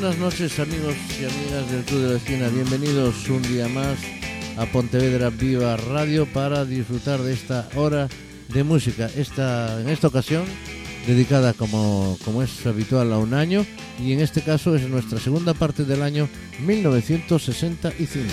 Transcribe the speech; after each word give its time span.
buenas 0.00 0.18
noches 0.18 0.58
amigos 0.58 0.94
y 1.18 1.24
amigas 1.24 1.70
del 1.70 1.82
Club 1.84 2.02
de 2.02 2.08
la 2.10 2.16
Esquina. 2.16 2.48
Bienvenidos 2.48 3.30
un 3.30 3.40
día 3.40 3.66
más 3.66 3.96
a 4.58 4.66
Pontevedra 4.66 5.30
Viva 5.30 5.74
Radio 5.78 6.26
para 6.26 6.66
disfrutar 6.66 7.22
de 7.22 7.32
esta 7.32 7.66
hora 7.76 8.06
de 8.52 8.62
música. 8.62 9.08
Esta, 9.16 9.80
en 9.80 9.88
esta 9.88 10.08
ocasión 10.08 10.44
dedicada 11.06 11.54
como, 11.54 12.18
como 12.26 12.42
es 12.42 12.66
habitual 12.66 13.10
a 13.10 13.16
un 13.16 13.32
año 13.32 13.64
y 13.98 14.12
en 14.12 14.20
este 14.20 14.42
caso 14.42 14.76
es 14.76 14.86
nuestra 14.86 15.18
segunda 15.18 15.54
parte 15.54 15.84
del 15.84 16.02
año 16.02 16.28
1965. 16.60 18.26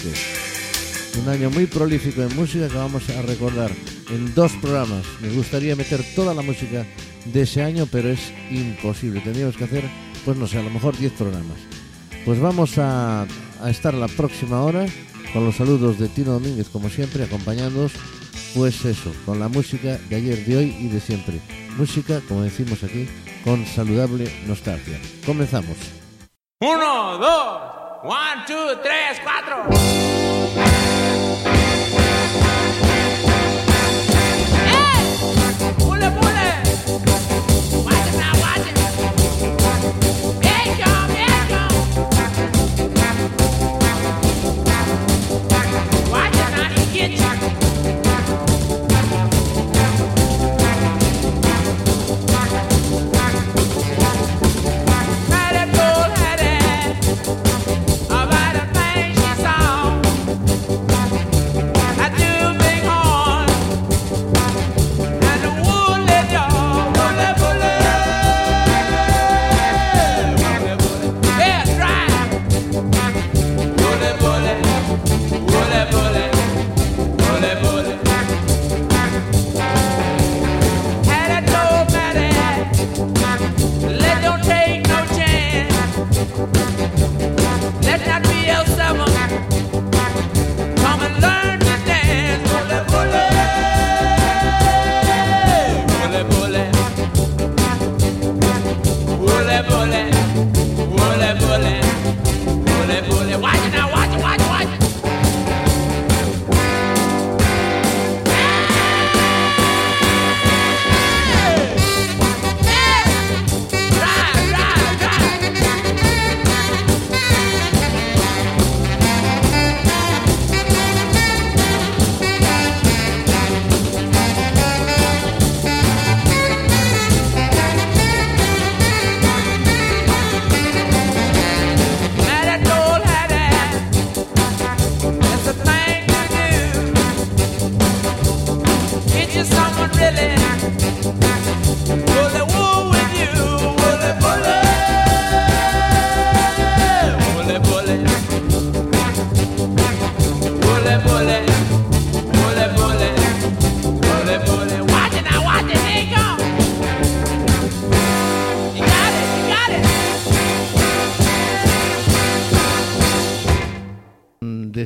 Un 1.24 1.30
año 1.30 1.50
muy 1.50 1.66
prolífico 1.68 2.24
en 2.24 2.36
música 2.36 2.68
que 2.68 2.76
vamos 2.76 3.10
a 3.10 3.22
recordar 3.22 3.72
en 4.10 4.36
dos 4.36 4.52
programas. 4.62 5.06
Me 5.22 5.30
gustaría 5.30 5.78
meter 5.78 6.04
toda 6.14 6.34
la 6.34 6.42
música 6.42 6.86
de 7.24 7.42
ese 7.44 7.64
año, 7.64 7.88
pero 7.90 8.10
es 8.10 8.34
imposible. 8.52 9.22
Tendríamos 9.22 9.56
que 9.56 9.64
hacer, 9.64 9.84
pues 10.26 10.38
no 10.38 10.48
sé, 10.48 10.60
a 10.60 10.64
lo 10.64 10.70
mejor 10.70 10.98
10 10.98 11.14
programas. 11.14 11.58
Pues 12.26 12.40
vamos 12.40 12.78
a, 12.78 13.24
a 13.62 13.70
estar 13.70 13.94
la 13.94 14.08
próxima 14.08 14.62
hora 14.62 14.86
con 15.34 15.46
los 15.46 15.56
saludos 15.56 16.00
de 16.00 16.08
Tino 16.08 16.34
Domínguez, 16.34 16.70
como 16.70 16.90
siempre, 16.90 17.24
acompañándoos, 17.24 17.94
pues 18.56 18.86
eso, 18.86 19.12
con 19.26 19.40
la 19.40 19.48
música 19.48 19.98
de 20.10 20.16
ayer, 20.16 20.46
de 20.46 20.58
hoy 20.58 20.76
y 20.80 20.88
de 20.88 21.00
siempre. 21.00 21.40
Música, 21.78 22.22
como 22.28 22.44
decimos 22.44 22.84
aquí, 22.84 23.08
con 23.44 23.66
saludable 23.66 24.32
nostalgia. 24.48 25.00
Comenzamos. 25.26 25.78
Uno, 26.62 27.18
dos, 27.18 27.62
one, 28.04 28.44
two, 28.48 28.80
tres, 28.82 29.20
cuatro. 29.24 30.83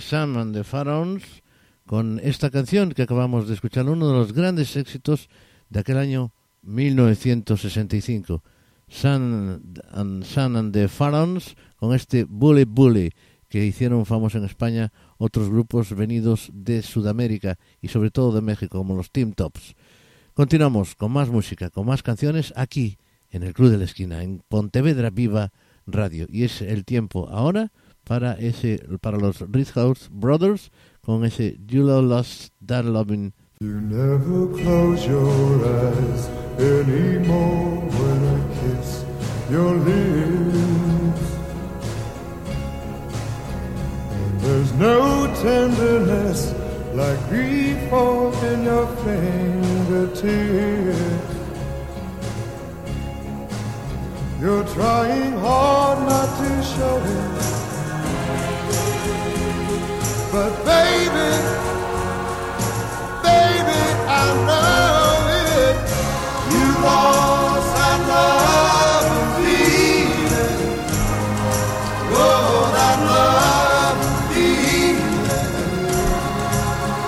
Sam 0.07 0.37
and 0.37 0.53
the 0.53 0.63
Pharaohs 0.63 1.43
con 1.85 2.21
esta 2.23 2.49
canción 2.49 2.93
que 2.93 3.01
acabamos 3.01 3.49
de 3.49 3.55
escuchar, 3.55 3.89
uno 3.89 4.07
de 4.07 4.13
los 4.13 4.31
grandes 4.31 4.77
éxitos 4.77 5.27
de 5.69 5.81
aquel 5.81 5.97
año 5.97 6.31
1965. 6.61 8.41
Sun 8.87 9.61
and, 9.91 10.23
Sun 10.23 10.55
and 10.55 10.73
the 10.73 10.87
Pharaohs 10.87 11.57
con 11.75 11.93
este 11.93 12.23
Bully 12.23 12.63
Bully 12.63 13.11
que 13.49 13.65
hicieron 13.65 14.05
famoso 14.05 14.37
en 14.37 14.45
España 14.45 14.93
otros 15.17 15.49
grupos 15.49 15.93
venidos 15.93 16.51
de 16.53 16.83
Sudamérica 16.83 17.57
y 17.81 17.89
sobre 17.89 18.09
todo 18.09 18.31
de 18.31 18.41
México 18.41 18.77
como 18.77 18.95
los 18.95 19.11
Team 19.11 19.33
Tops. 19.33 19.75
Continuamos 20.33 20.95
con 20.95 21.11
más 21.11 21.29
música, 21.29 21.69
con 21.69 21.85
más 21.85 22.01
canciones 22.01 22.53
aquí 22.55 22.97
en 23.29 23.43
el 23.43 23.53
Club 23.53 23.71
de 23.71 23.77
la 23.77 23.83
Esquina, 23.83 24.23
en 24.23 24.41
Pontevedra 24.47 25.09
Viva 25.09 25.51
Radio. 25.85 26.27
Y 26.29 26.43
es 26.43 26.61
el 26.61 26.85
tiempo 26.85 27.27
ahora 27.27 27.73
para 28.07 28.33
ese 28.39 28.79
para 29.01 29.17
los 29.17 29.41
Rithouse 29.51 30.09
Brothers 30.09 30.71
con 31.01 31.25
ese 31.25 31.59
You 31.67 31.83
Lost 31.83 32.53
That 32.65 32.85
Loving 32.85 33.33
You 33.59 33.81
never 33.81 34.47
close 34.63 35.05
your 35.05 35.65
eyes 35.65 36.29
anymore 36.59 37.81
when 37.89 38.23
I 38.23 38.39
kiss 38.59 39.03
your 39.49 39.73
lips. 39.75 41.21
And 44.13 44.41
there's 44.41 44.71
no 44.73 45.27
tenderness 45.41 46.53
like 46.93 47.19
grief 47.29 47.77
in 48.43 48.63
your 48.63 48.87
fingertips. 49.03 50.17
You're 54.39 54.65
trying 54.65 55.33
hard 55.39 55.99
not 56.07 56.37
to 56.37 56.63
show 56.63 57.01
it. 57.03 57.57
But 60.31 60.51
baby, 60.65 61.29
baby, 63.23 63.81
I 64.07 64.27
know 64.47 65.27
it. 65.55 65.75
You 66.53 66.67
lost 66.83 67.75
that 67.77 67.99
love 68.09 69.37
feeling. 69.37 70.89
Oh, 72.13 72.71
that 72.75 72.99
love 73.11 74.33
feeling. 74.33 75.33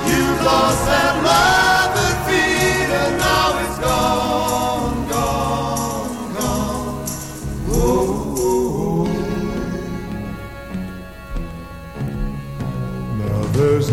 You 0.07 0.45
lost 0.45 0.85
that 0.87 1.23
love 1.23 1.58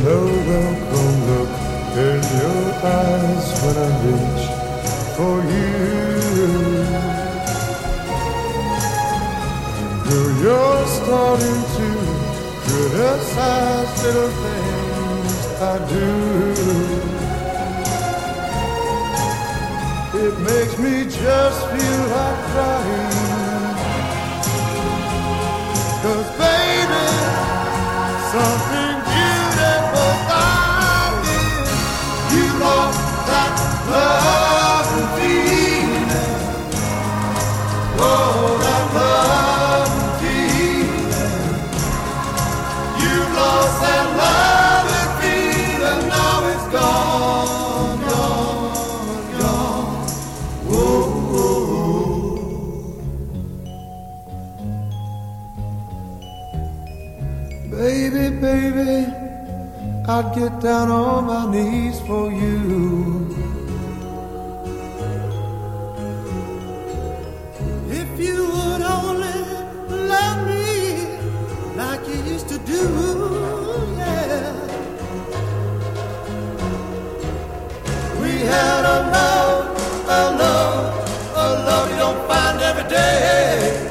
no 0.06 0.20
welcome 0.52 1.16
look 1.28 1.52
in 2.06 2.20
your 2.38 2.64
eyes 2.94 3.46
when 3.62 3.76
I 3.86 3.90
reach 4.04 4.44
for 5.16 5.36
you. 5.54 5.72
Girl, 10.06 10.30
you're 10.44 10.86
starting 10.98 11.62
to 11.76 11.88
criticize 12.66 13.92
little 14.04 14.32
things 14.42 15.34
I 15.60 15.74
do. 15.94 16.10
It 20.24 20.34
makes 20.50 20.74
me 20.84 20.94
just 21.20 21.60
feel 21.70 22.02
like 22.14 22.40
crying. 22.52 23.16
because 26.02 26.36
something 28.32 28.85
I'd 60.08 60.34
get 60.34 60.60
down 60.60 60.90
on 60.90 61.26
my 61.26 61.50
knees 61.52 62.00
for 62.00 62.32
you. 62.32 63.25
Love, 80.38 81.08
a 81.34 81.46
love, 81.66 81.90
you 81.90 81.96
don't 81.96 82.28
find 82.28 82.60
every 82.60 82.88
day. 82.88 83.85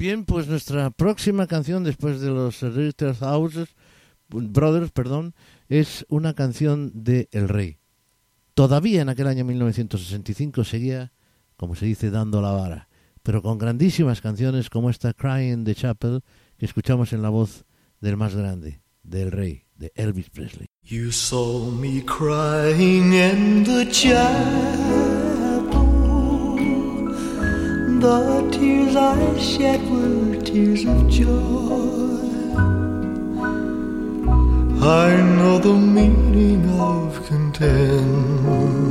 Bien, 0.00 0.24
pues 0.24 0.48
nuestra 0.48 0.88
próxima 0.88 1.46
canción 1.46 1.84
después 1.84 2.22
de 2.22 2.30
los 2.30 2.62
Richter 2.62 3.14
Houses, 3.16 3.68
Brothers, 4.28 4.92
perdón, 4.92 5.34
es 5.68 6.06
una 6.08 6.32
canción 6.32 6.90
de 6.94 7.28
El 7.32 7.50
Rey. 7.50 7.76
Todavía 8.54 9.02
en 9.02 9.10
aquel 9.10 9.26
año 9.26 9.44
1965 9.44 10.64
seguía, 10.64 11.12
como 11.58 11.74
se 11.74 11.84
dice, 11.84 12.10
dando 12.10 12.40
la 12.40 12.50
vara, 12.50 12.88
pero 13.22 13.42
con 13.42 13.58
grandísimas 13.58 14.20
canciones 14.20 14.70
como 14.70 14.90
esta 14.90 15.12
Crying 15.12 15.64
the 15.64 15.74
Chapel 15.74 16.22
que 16.58 16.66
escuchamos 16.66 17.12
en 17.12 17.22
la 17.22 17.28
voz 17.28 17.64
del 18.00 18.16
más 18.16 18.34
grande, 18.34 18.82
del 19.02 19.30
Rey, 19.30 19.64
de 19.76 19.92
Elvis 19.94 20.30
Presley. 20.30 20.66
You 20.82 21.10
saw 21.12 21.70
me 21.70 22.02
crying 22.02 23.12
in 23.12 23.64
the 23.64 23.86
chapel. 23.90 25.20
The 28.00 28.48
tears 28.50 28.96
I 28.96 29.38
shed 29.38 29.80
were 29.90 30.36
tears 30.42 30.86
of 30.86 31.08
joy. 31.08 32.00
I 34.82 35.20
know 35.36 35.58
the 35.58 35.74
meaning 35.74 36.66
of 36.80 37.20
contentment. 37.28 38.90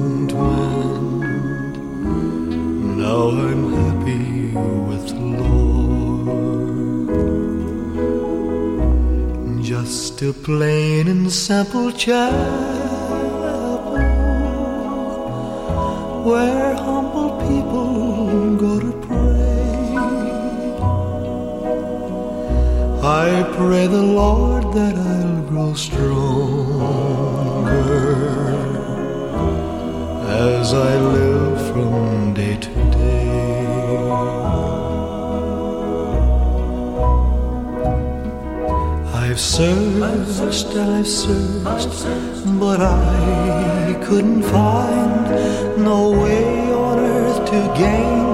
Now 2.99 3.29
I'm 3.29 3.63
happy 3.79 4.51
with 4.89 5.05
the 5.07 5.25
Lord. 5.41 6.27
Just 9.63 10.21
a 10.21 10.33
plain 10.33 11.07
and 11.07 11.31
simple 11.31 11.93
chapel 11.93 12.35
where 16.29 16.75
humble 16.75 17.31
people 17.47 18.57
go 18.57 18.79
to 18.81 18.91
pray. 19.07 19.95
I 23.01 23.27
pray 23.55 23.87
the 23.87 24.07
Lord 24.21 24.73
that 24.73 24.95
I'll 24.97 25.41
grow 25.49 25.73
stronger 25.73 26.19
as 30.27 30.73
I 30.73 30.99
live 31.13 31.38
from 31.71 32.33
day 32.33 32.55
to 32.57 32.73
day. 32.91 33.29
I've 39.13 39.39
searched 39.39 40.73
and 40.75 40.91
I've 40.97 41.07
searched, 41.07 42.59
but 42.59 42.79
I 42.81 43.95
couldn't 44.05 44.43
find 44.43 45.25
no 45.89 45.99
way 46.23 46.73
on 46.73 46.97
earth 46.99 47.39
to 47.51 47.59
gain 47.83 48.27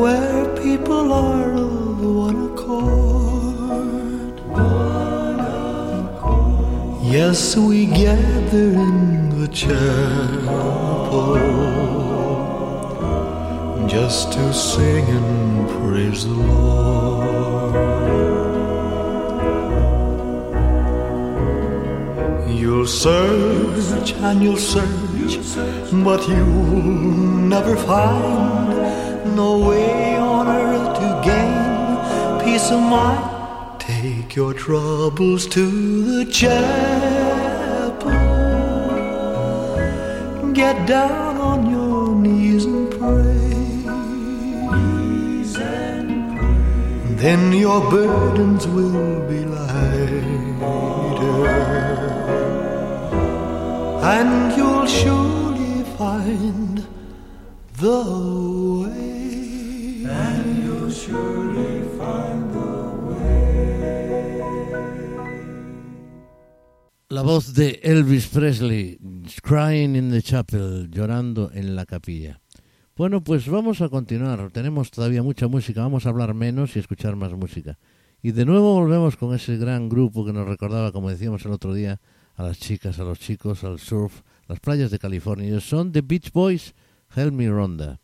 where 0.00 0.44
people 0.56 1.12
are 1.12 1.75
Yes, 7.16 7.56
we 7.56 7.86
gather 7.86 8.68
in 8.84 9.40
the 9.40 9.48
chapel 9.48 11.38
just 13.88 14.32
to 14.34 14.52
sing 14.52 15.06
and 15.06 15.66
praise 15.70 16.24
the 16.26 16.34
Lord. 16.34 17.74
You'll 22.50 22.86
search 22.86 24.12
and 24.12 24.42
you'll 24.42 24.58
search, 24.58 25.38
but 26.04 26.28
you'll 26.28 26.82
never 27.54 27.76
find 27.76 29.34
no 29.34 29.66
way 29.66 30.18
on 30.18 30.48
earth 30.48 30.98
to 31.00 31.08
gain 31.24 32.44
peace 32.44 32.70
of 32.70 32.80
mind. 32.80 33.36
Take 33.80 34.34
your 34.34 34.52
troubles 34.52 35.46
to 35.46 35.64
the 36.18 36.24
chapel. 36.30 37.05
Get 40.56 40.86
down 40.86 41.36
on 41.36 41.70
your 41.70 42.14
knees 42.16 42.64
and 42.64 42.90
pray. 42.90 43.52
and 45.60 47.18
Then 47.18 47.52
your 47.52 47.80
burdens 47.90 48.66
will 48.66 49.20
be 49.28 49.44
lighter, 49.44 50.24
and 54.16 54.56
you'll 54.56 54.86
surely 54.86 55.84
find 55.98 56.86
the 57.76 58.00
way. 58.80 60.06
And 60.08 60.46
you'll 60.64 60.90
surely 60.90 61.82
find 61.98 62.42
the 62.54 62.72
way. 63.08 63.26
La 67.10 67.22
voz 67.22 67.52
de 67.52 67.78
Elvis 67.82 68.26
Presley, 68.26 68.98
Crying 69.42 69.96
in 69.96 70.10
the 70.10 70.22
Chapel, 70.22 70.88
llorando 70.90 71.50
en 71.52 71.74
la 71.74 71.84
capilla. 71.84 72.40
Bueno, 72.96 73.22
pues 73.22 73.48
vamos 73.48 73.80
a 73.80 73.88
continuar. 73.88 74.50
Tenemos 74.50 74.90
todavía 74.90 75.22
mucha 75.22 75.48
música, 75.48 75.82
vamos 75.82 76.06
a 76.06 76.10
hablar 76.10 76.34
menos 76.34 76.76
y 76.76 76.78
escuchar 76.78 77.16
más 77.16 77.32
música. 77.32 77.78
Y 78.22 78.32
de 78.32 78.44
nuevo 78.44 78.74
volvemos 78.74 79.16
con 79.16 79.34
ese 79.34 79.56
gran 79.56 79.88
grupo 79.88 80.24
que 80.24 80.32
nos 80.32 80.46
recordaba, 80.46 80.92
como 80.92 81.10
decíamos 81.10 81.44
el 81.44 81.52
otro 81.52 81.74
día, 81.74 82.00
a 82.34 82.42
las 82.42 82.58
chicas, 82.58 82.98
a 82.98 83.04
los 83.04 83.18
chicos, 83.18 83.64
al 83.64 83.78
surf, 83.78 84.22
las 84.46 84.60
playas 84.60 84.90
de 84.90 84.98
California. 84.98 85.60
Son 85.60 85.92
The 85.92 86.02
Beach 86.02 86.32
Boys, 86.32 86.74
Help 87.14 87.32
Me 87.32 87.48
Ronda. 87.48 88.00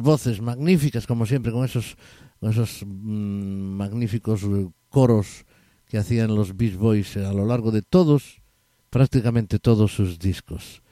Voces 0.00 0.40
magníficas, 0.40 1.06
como 1.06 1.26
siempre, 1.26 1.52
con 1.52 1.64
esos, 1.64 1.96
con 2.40 2.50
esos 2.50 2.84
mm, 2.86 3.76
magníficos 3.76 4.42
eh, 4.44 4.68
coros 4.88 5.44
que 5.86 5.98
hacían 5.98 6.34
los 6.34 6.56
Beach 6.56 6.76
Boys 6.76 7.16
a 7.16 7.32
lo 7.32 7.46
largo 7.46 7.70
de 7.70 7.82
todos, 7.82 8.42
prácticamente 8.90 9.58
todos 9.58 9.92
sus 9.94 10.18
discos. 10.18 10.82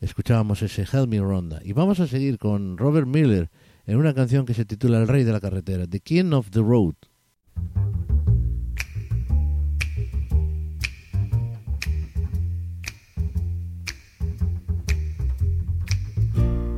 Escuchábamos 0.00 0.62
ese 0.62 0.82
Help 0.82 1.08
Me 1.08 1.20
Ronda. 1.20 1.60
Y 1.64 1.72
vamos 1.72 2.00
a 2.00 2.06
seguir 2.06 2.38
con 2.38 2.76
Robert 2.76 3.06
Miller 3.06 3.50
en 3.86 3.96
una 3.96 4.14
canción 4.14 4.44
que 4.44 4.54
se 4.54 4.64
titula 4.64 4.98
El 4.98 5.08
Rey 5.08 5.24
de 5.24 5.32
la 5.32 5.40
Carretera, 5.40 5.86
The 5.86 6.00
King 6.00 6.32
of 6.32 6.50
the 6.50 6.60
Road. 6.60 6.94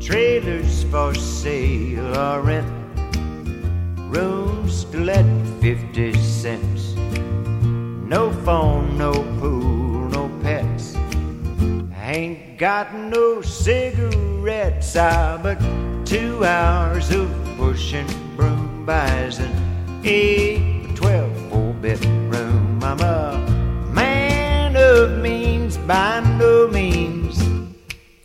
Trailers 0.09 0.85
for 0.85 1.15
sale 1.15 2.17
or 2.17 2.41
rent. 2.41 2.67
Rooms 4.09 4.85
to 4.85 5.01
let 5.01 5.27
50 5.61 6.15
cents. 6.15 6.95
No 8.09 8.33
phone, 8.43 8.97
no 8.97 9.13
pool, 9.39 10.09
no 10.09 10.31
pets. 10.43 10.97
Ain't 12.01 12.57
got 12.57 12.95
no 12.95 13.43
cigarettes. 13.43 14.97
Ah, 14.97 15.39
but 15.43 15.61
two 16.07 16.43
hours 16.43 17.11
of 17.11 17.29
pushing 17.59 18.09
broom 18.35 18.87
buys 18.87 19.41
an 19.41 19.53
8 20.07 20.97
12 20.97 21.51
four 21.51 21.75
bedroom. 21.75 22.83
I'm 22.83 23.01
a 23.01 23.91
man 23.93 24.75
of 24.75 25.19
means 25.19 25.77
by 25.77 26.21
no 26.39 26.67
means 26.69 27.39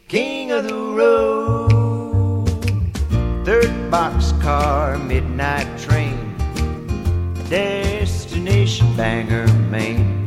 king 0.07 0.51
of 0.51 0.63
the 0.63 0.75
road. 0.75 1.62
Third 3.45 3.73
boxcar, 3.91 5.05
midnight 5.05 5.67
train, 5.77 6.33
destination 7.49 8.87
Bangor, 8.95 9.51
Maine. 9.69 10.25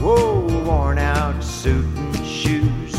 Whoa, 0.00 0.40
worn 0.64 0.98
out 0.98 1.44
suit 1.44 1.86
and 1.96 2.26
shoes. 2.26 2.96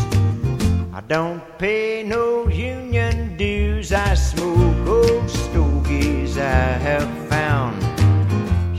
I 0.93 1.01
don't 1.05 1.43
pay 1.57 2.01
no 2.01 2.47
union 2.47 3.35
dues. 3.35 3.91
I 3.91 4.13
smoke 4.13 4.87
old 4.87 5.29
stogies 5.29 6.37
I 6.37 6.79
have 6.87 7.09
found. 7.27 7.83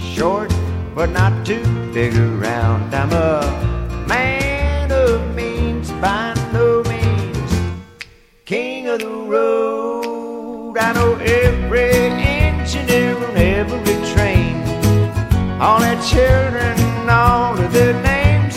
Short, 0.01 0.51
but 0.95 1.11
not 1.11 1.45
too 1.45 1.63
big 1.93 2.17
around. 2.17 2.95
I'm 2.95 3.13
a 3.13 4.07
man 4.09 4.91
of 4.91 5.37
means 5.37 5.91
by 6.01 6.33
no 6.51 6.83
means 6.85 7.53
king 8.47 8.89
of 8.89 9.01
the 9.01 9.07
road. 9.07 9.80
I 10.81 10.93
know 10.95 11.15
every 11.17 11.91
engineer 11.91 13.15
on 13.15 13.37
every 13.37 13.99
train, 14.13 14.57
all 15.61 15.79
their 15.79 16.01
children, 16.03 16.75
all 17.09 17.59
of 17.59 17.71
their 17.71 17.93
names, 18.03 18.57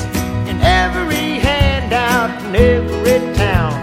and 0.50 0.62
every 0.62 1.39
handout 1.39 2.32
in 2.46 2.56
every 2.56 3.20
town. 3.36 3.74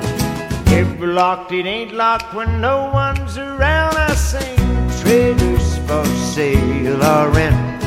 If 0.69 1.01
locked, 1.01 1.53
it 1.53 1.67
ain't 1.67 1.93
locked 1.93 2.33
when 2.35 2.63
no 2.63 2.91
one's 2.95 3.37
around. 3.37 3.97
I 3.97 4.15
sing 4.15 4.57
trailers 5.03 5.77
for 5.87 6.05
sale 6.33 7.03
or 7.03 7.29
rent, 7.29 7.83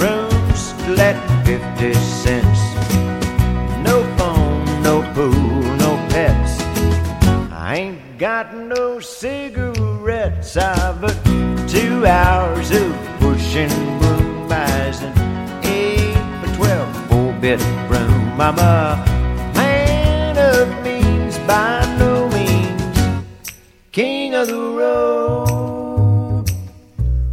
rooms 0.00 0.72
let 0.88 1.16
50 1.44 1.92
cents. 1.94 2.60
No 3.84 4.02
phone, 4.16 4.64
no 4.82 5.02
pool, 5.12 5.60
no 5.84 5.96
pets. 6.08 6.62
I 7.52 7.76
ain't 7.76 8.13
got 8.24 8.54
no 8.54 8.98
cigarettes. 9.00 10.56
I've 10.56 10.98
two 11.68 12.06
hours 12.06 12.70
of 12.70 12.96
pushing 13.20 13.68
broom 13.98 14.48
buys 14.48 15.02
an 15.02 15.12
eight 15.62 16.14
by 16.40 16.48
twelve 16.56 16.90
four 17.08 17.34
bit 17.34 17.60
room. 17.90 18.40
I'm 18.40 18.58
a 18.58 19.04
man 19.54 20.38
of 20.38 20.66
means 20.82 21.36
by 21.40 21.84
no 21.98 22.30
means, 22.30 23.52
king 23.92 24.34
of 24.34 24.46
the 24.46 24.70
road. 24.80 26.50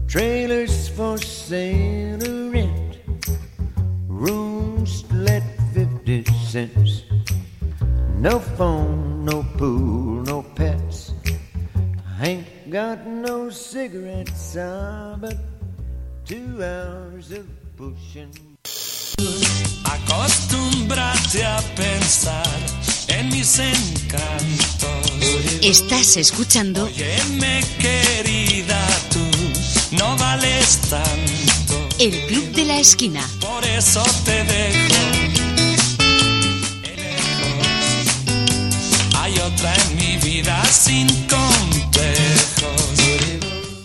Trailers 0.09 0.89
for 0.89 1.17
sale 1.17 2.21
or 2.21 2.51
rent, 2.51 2.99
rooms 4.09 5.05
let 5.13 5.43
fifty 5.73 6.25
cents. 6.49 7.03
No 8.17 8.39
phone, 8.39 9.23
no 9.25 9.43
pool, 9.57 10.21
no 10.23 10.43
got 12.71 13.05
no 13.05 13.49
cigarettes, 13.49 14.55
ah, 14.57 15.17
but 15.19 15.35
two 16.25 16.63
hours 16.63 17.31
of 17.31 17.45
pushing. 17.75 18.31
Acostúmbrate 19.83 21.43
a 21.43 21.59
pensar 21.75 22.47
en 23.09 23.27
mis 23.27 23.59
encantos. 23.59 25.11
Estás 25.61 26.15
escuchando 26.15 26.85
Óyeme, 26.85 27.61
querida, 27.77 28.79
tú 29.11 29.97
no 29.97 30.15
vales 30.15 30.79
tanto. 30.89 31.89
El 31.99 32.25
Club 32.27 32.53
de 32.53 32.65
la 32.65 32.79
Esquina. 32.79 33.27
Por 33.41 33.65
eso 33.65 34.01
te 34.23 34.45
dejo. 34.45 34.95
Hay 39.19 39.37
otra 39.39 39.73
en 39.75 39.95
mi 39.97 40.17
vida 40.17 40.63
sin 40.65 41.07
complejos. 41.27 42.20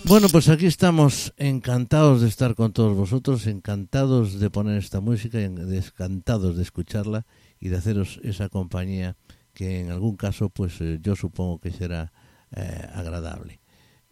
Bueno, 0.08 0.28
pues 0.30 0.48
aquí 0.48 0.66
estamos 0.66 1.34
encantados 1.36 2.20
de 2.20 2.28
estar 2.28 2.54
con 2.54 2.72
todos 2.72 2.96
vosotros, 2.96 3.48
encantados 3.48 4.38
de 4.38 4.50
poner 4.50 4.78
esta 4.78 5.00
música, 5.00 5.40
encantados 5.40 6.56
de 6.56 6.62
escucharla 6.62 7.26
y 7.58 7.70
de 7.70 7.76
haceros 7.78 8.20
esa 8.22 8.48
compañía 8.48 9.16
que 9.52 9.80
en 9.80 9.90
algún 9.90 10.14
caso, 10.16 10.48
pues 10.48 10.80
eh, 10.80 11.00
yo 11.02 11.16
supongo 11.16 11.58
que 11.58 11.72
será 11.72 12.12
eh, 12.54 12.86
agradable. 12.94 13.60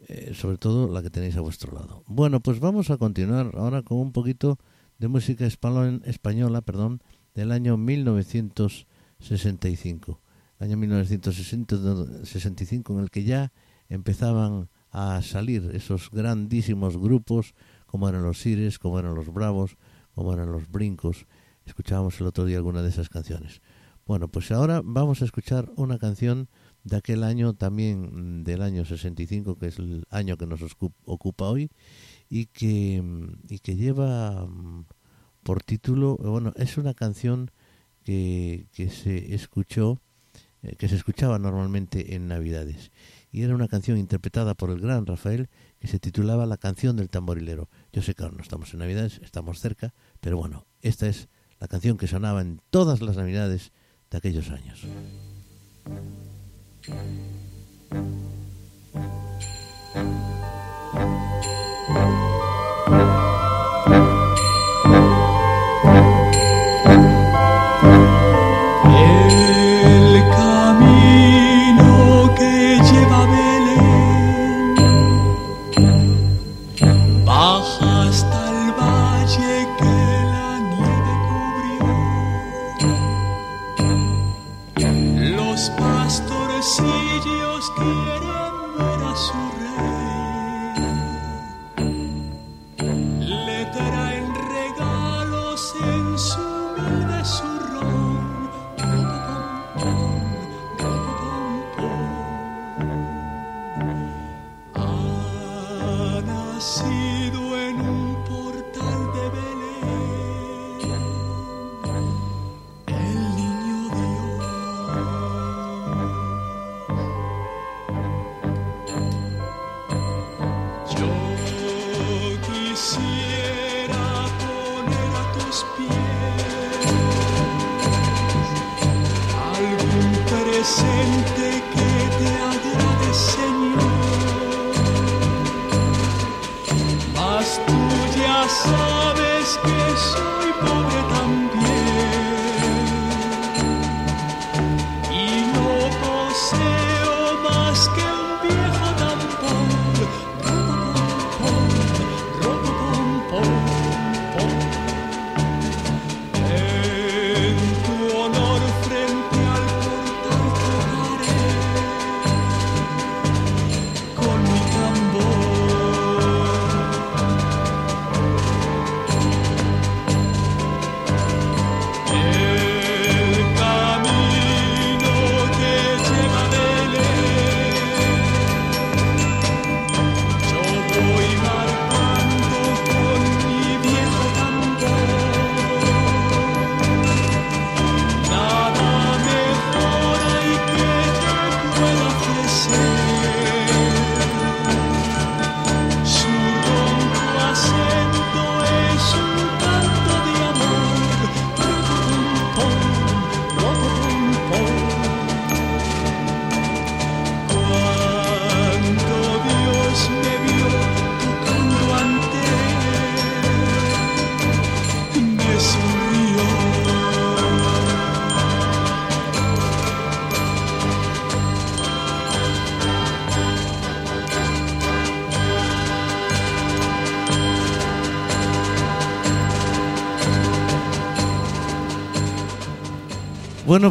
Eh, 0.09 0.33
sobre 0.35 0.59
todo 0.59 0.93
la 0.93 1.01
que 1.01 1.11
tenéis 1.11 1.37
a 1.37 1.43
vuestro 1.43 1.73
lado. 1.73 2.03
Bueno, 2.07 2.41
pues 2.41 2.59
vamos 2.59 2.91
a 2.91 2.97
continuar 2.97 3.53
ahora 3.55 3.83
con 3.83 3.99
un 3.99 4.11
poquito 4.11 4.59
de 4.99 5.07
música 5.09 5.47
español- 5.47 6.03
española, 6.07 6.61
perdón, 6.61 7.05
del 7.35 7.53
año 7.53 7.77
1965. 7.77 10.21
El 10.59 10.67
año 10.67 10.77
1965 10.77 12.93
en 12.95 12.99
el 12.99 13.11
que 13.11 13.23
ya 13.23 13.53
empezaban 13.89 14.69
a 14.95 15.21
salir 15.23 15.73
esos 15.75 16.09
grandísimos 16.11 16.97
grupos 16.97 17.55
como 17.87 18.09
eran 18.09 18.23
los 18.23 18.41
Sires, 18.41 18.79
como 18.79 18.99
eran 18.99 19.15
los 19.15 19.33
Bravos, 19.33 19.77
como 20.15 20.33
eran 20.33 20.53
los 20.53 20.71
Brincos. 20.71 21.27
Escuchábamos 21.67 22.21
el 22.21 22.29
otro 22.29 22.45
día 22.45 22.59
alguna 22.59 22.81
de 22.81 22.91
esas 22.91 23.09
canciones. 23.09 23.61
Bueno, 24.07 24.29
pues 24.29 24.53
ahora 24.53 24.83
vamos 24.85 25.21
a 25.21 25.25
escuchar 25.25 25.71
una 25.77 25.99
canción 25.99 26.49
de 26.85 26.97
aquel 26.97 27.25
año 27.25 27.55
también 27.55 28.45
del 28.45 28.63
año 28.63 28.85
65, 28.85 29.59
que 29.59 29.67
es 29.67 29.79
el 29.79 30.05
año 30.11 30.37
que 30.37 30.47
nos 30.47 30.61
ocupa 31.05 31.47
hoy 31.47 31.71
y 32.29 32.47
que, 32.47 33.03
y 33.49 33.59
que 33.59 33.77
lleva 33.77 34.47
mm, 34.47 34.85
por 35.43 35.63
título, 35.63 36.17
bueno, 36.19 36.53
es 36.57 36.79
una 36.79 36.95
canción 36.95 37.51
que, 38.05 38.67
que 38.73 38.91
se 38.91 39.35
escuchó, 39.35 40.01
eh, 40.63 40.77
que 40.77 40.89
se 40.89 40.97
escuchaba 40.97 41.39
normalmente 41.39 42.15
en 42.15 42.29
Navidades. 42.29 42.93
Y 43.35 43.43
era 43.43 43.57
una 43.57 43.67
canción 43.67 43.99
interpretada 43.99 44.55
por 44.55 44.71
el 44.71 44.79
gran 44.79 45.07
Rafael 45.07 45.49
que 45.81 45.89
se 45.89 45.99
titulaba 45.99 46.47
La 46.47 46.57
canción 46.57 46.95
del 46.95 47.11
tamborilero. 47.11 47.69
Yo 47.93 48.01
sé 48.01 48.15
que 48.15 48.23
ahora 48.23 48.37
no 48.37 48.43
estamos 48.45 48.73
en 48.73 48.79
Navidades, 48.79 49.21
estamos 49.25 49.59
cerca, 49.59 49.93
pero 50.21 50.37
bueno, 50.37 50.69
esta 50.83 51.09
es 51.09 51.29
la 51.59 51.67
canción 51.67 51.97
que 51.97 52.07
sonaba 52.07 52.43
en 52.43 52.61
todas 52.71 53.03
las 53.03 53.17
Navidades 53.17 53.73
de 54.09 54.19
aquellos 54.19 54.51
años. 54.51 54.87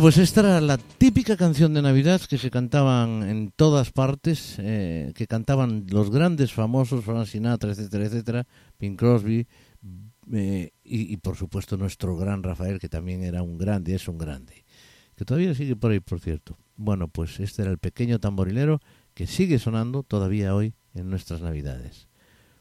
Pues 0.04 0.18
esta 0.18 0.42
era 0.42 0.60
la 0.60 0.78
típica 0.78 1.38
canción 1.38 1.74
de 1.74 1.82
Navidad 1.82 2.20
que 2.20 2.38
se 2.38 2.52
cantaban 2.52 3.24
en 3.24 3.54
todas 3.56 3.94
partes, 3.94 4.58
eh, 4.60 5.14
que 5.16 5.28
cantaban 5.28 5.86
los 5.90 6.12
grandes 6.12 6.52
famosos, 6.52 7.06
Frank 7.06 7.26
Sinatra, 7.26 7.72
etcétera, 7.72 8.08
etcétera, 8.08 8.48
Pink 8.78 9.00
Crosby, 9.00 9.48
eh, 10.34 10.72
y, 10.84 11.14
y, 11.14 11.16
por 11.16 11.38
supuesto 11.38 11.78
nuestro 11.78 12.18
gran 12.18 12.44
Rafael, 12.44 12.80
que 12.80 12.90
también 12.90 13.24
era 13.24 13.44
un 13.44 13.58
grande, 13.58 13.96
es 13.96 14.10
un 14.10 14.18
grande, 14.18 14.66
que 15.16 15.24
todavía 15.24 15.56
sigue 15.56 15.78
por 15.78 15.92
ahí, 15.92 16.02
por 16.02 16.20
cierto. 16.20 16.58
Bueno, 16.76 17.08
pues 17.08 17.40
este 17.40 17.62
era 17.62 17.72
el 17.72 17.78
pequeño 17.78 18.20
tamborilero 18.20 18.82
que 19.14 19.26
sigue 19.26 19.58
sonando 19.58 20.04
todavía 20.04 20.54
hoy 20.54 20.74
en 20.96 21.10
nuestras 21.10 21.40
Navidades. 21.40 22.10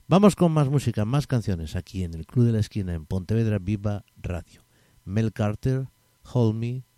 Vamos 0.06 0.36
con 0.36 0.52
más 0.52 0.68
música, 0.68 1.04
más 1.04 1.26
canciones 1.26 1.74
aquí 1.74 2.04
en 2.04 2.14
el 2.14 2.24
Club 2.24 2.46
de 2.46 2.52
la 2.52 2.60
Esquina 2.60 2.94
en 2.94 3.04
Pontevedra 3.04 3.58
Viva 3.58 4.04
Radio. 4.16 4.62
Mel 5.04 5.32
Carter, 5.32 5.88
Hold 6.32 6.54
Me, 6.54 6.84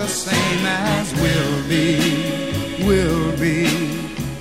the 0.00 0.08
same 0.08 0.64
as 0.64 1.12
will 1.20 1.68
be, 1.68 1.98
will 2.86 3.36
be. 3.36 3.68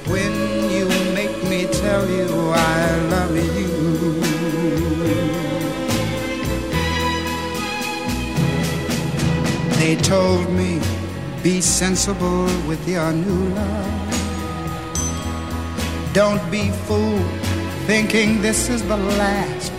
When 0.08 0.34
you 0.72 0.88
make 1.14 1.36
me 1.52 1.68
tell 1.84 2.10
you 2.10 2.28
I 2.56 2.96
love 3.14 3.36
you. 3.36 3.68
They 9.80 9.98
told 9.98 10.50
me, 10.50 10.80
be 11.44 11.60
sensible 11.60 12.46
with 12.66 12.82
your 12.88 13.12
new 13.12 13.44
love. 13.60 14.14
Don't 16.14 16.44
be 16.50 16.72
fooled 16.88 17.32
thinking 17.86 18.42
this 18.42 18.70
is 18.70 18.82
the 18.84 18.98
last 18.98 19.74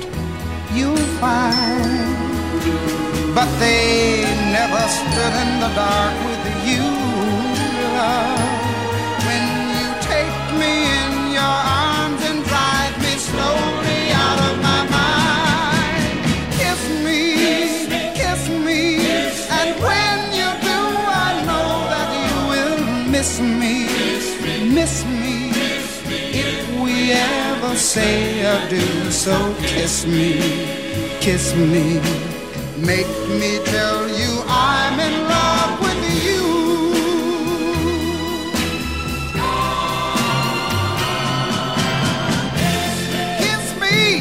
you'll 0.74 1.06
find. 1.22 2.99
But 3.40 3.59
they 3.59 4.20
never 4.53 4.83
stood 4.98 5.35
in 5.44 5.61
the 5.64 5.70
dark 5.74 6.14
with 6.29 6.44
you, 6.68 6.85
love. 7.96 8.37
When 9.26 9.46
you 9.81 9.88
take 10.12 10.40
me 10.61 10.72
in 11.00 11.12
your 11.38 11.57
arms 11.88 12.20
and 12.29 12.44
drive 12.44 12.94
me 13.00 13.14
slowly 13.16 14.03
out 14.24 14.40
of 14.48 14.55
my 14.68 14.83
mind. 14.92 16.20
Kiss 16.61 16.83
me, 17.07 17.22
kiss 18.20 18.42
me, 18.66 19.09
and 19.59 19.70
when 19.87 20.18
you 20.38 20.48
do, 20.68 20.81
I 21.24 21.31
know 21.48 21.70
that 21.92 22.09
you 22.20 22.37
will 22.53 23.09
miss 23.09 23.40
me, 23.40 23.88
miss 24.68 25.07
me. 25.07 25.37
If 26.44 26.61
we 26.79 27.12
ever 27.12 27.74
say 27.74 28.42
adieu, 28.44 29.11
so 29.11 29.55
kiss 29.62 30.05
me, 30.05 30.29
kiss 31.20 31.55
me. 31.57 32.29
Make 32.80 33.06
me 33.28 33.58
tell 33.66 34.08
you 34.08 34.42
I'm 34.48 34.98
in 34.98 35.28
love 35.28 35.80
with 35.82 36.02
you. 36.24 37.50
Kiss 43.42 43.66
me, 43.82 44.20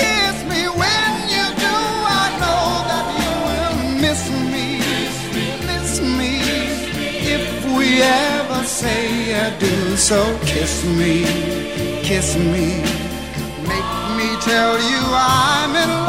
kiss 0.00 0.36
me 0.50 0.62
when 0.80 1.10
you 1.34 1.46
do. 1.64 1.76
I 2.22 2.26
know 2.40 2.66
that 2.90 3.06
you 3.20 3.32
will 3.46 3.78
miss 4.04 4.22
me, 4.52 4.68
miss 5.68 6.00
me. 6.00 6.34
If 7.36 7.46
we 7.76 8.00
ever 8.02 8.64
say 8.64 9.34
adieu, 9.44 9.96
so 9.96 10.20
kiss 10.46 10.82
me, 10.98 11.24
kiss 12.02 12.36
me. 12.36 12.68
Make 13.70 13.92
me 14.16 14.28
tell 14.40 14.74
you 14.90 15.02
I'm 15.12 15.76
in 15.76 15.90
love 15.90 16.05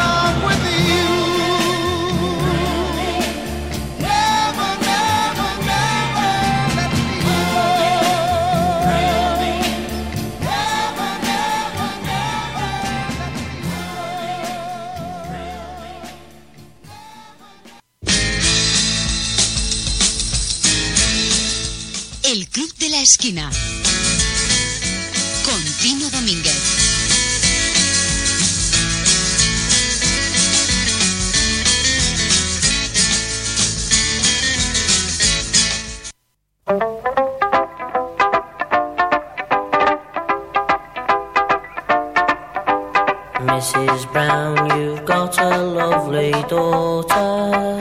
lovely 45.89 46.31
daughter. 46.55 47.77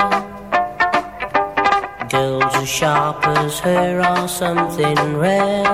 Girls 2.08 2.54
as 2.62 2.68
sharp 2.68 3.26
as 3.26 3.58
her 3.66 4.00
are 4.00 4.28
something 4.28 4.98
rare. 5.24 5.64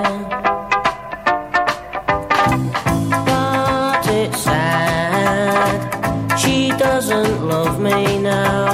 But 3.28 4.04
it's 4.20 4.40
sad, 4.48 5.78
she 6.42 6.56
doesn't 6.86 7.36
love 7.52 7.74
me 7.88 8.18
now. 8.18 8.66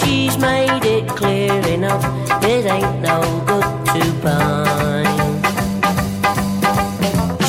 She's 0.00 0.34
made 0.38 0.84
it 0.96 1.08
clear 1.20 1.58
enough, 1.76 2.04
it 2.54 2.64
ain't 2.76 2.98
no 3.10 3.20
good 3.50 3.70
to 3.94 4.02
pine. 4.24 5.20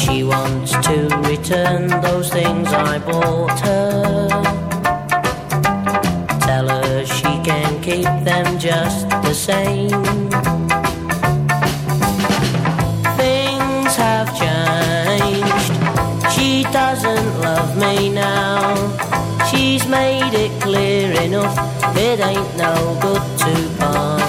She 0.02 0.24
wants 0.24 0.72
to 0.88 0.98
return 1.32 1.82
those 2.08 2.28
things 2.38 2.68
I 2.74 2.98
bought 3.10 3.60
her. 3.70 3.91
Same. 9.42 9.90
Things 13.18 13.96
have 13.96 14.30
changed. 14.38 15.74
She 16.32 16.64
doesn't 16.72 17.42
love 17.42 17.76
me 17.76 18.10
now. 18.10 18.76
She's 19.50 19.88
made 19.88 20.36
it 20.36 20.52
clear 20.62 21.20
enough. 21.22 21.58
It 21.98 22.20
ain't 22.20 22.56
no 22.56 23.00
good 23.02 23.24
to 23.40 23.80
pine. 23.80 24.21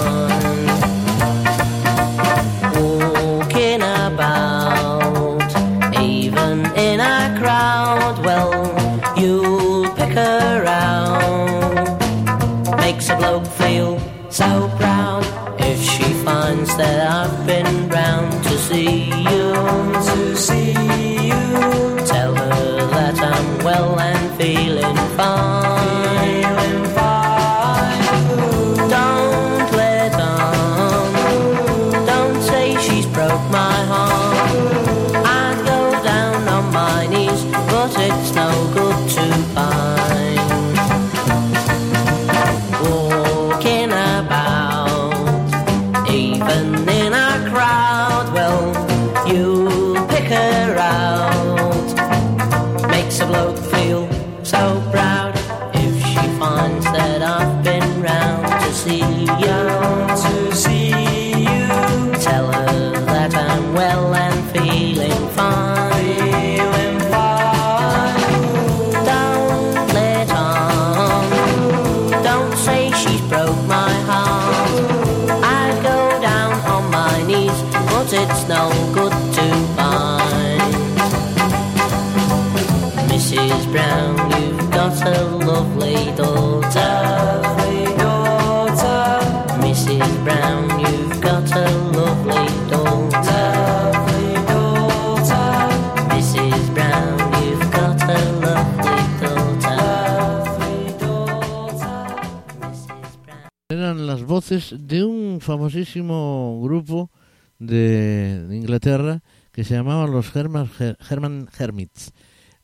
De 104.50 105.04
un 105.04 105.40
famosísimo 105.40 106.60
grupo 106.62 107.10
de 107.58 108.48
Inglaterra 108.50 109.22
que 109.52 109.64
se 109.64 109.74
llamaban 109.74 110.10
los 110.10 110.34
Herman, 110.34 110.66
Her- 110.78 110.96
Herman 111.08 111.48
Hermits. 111.58 112.12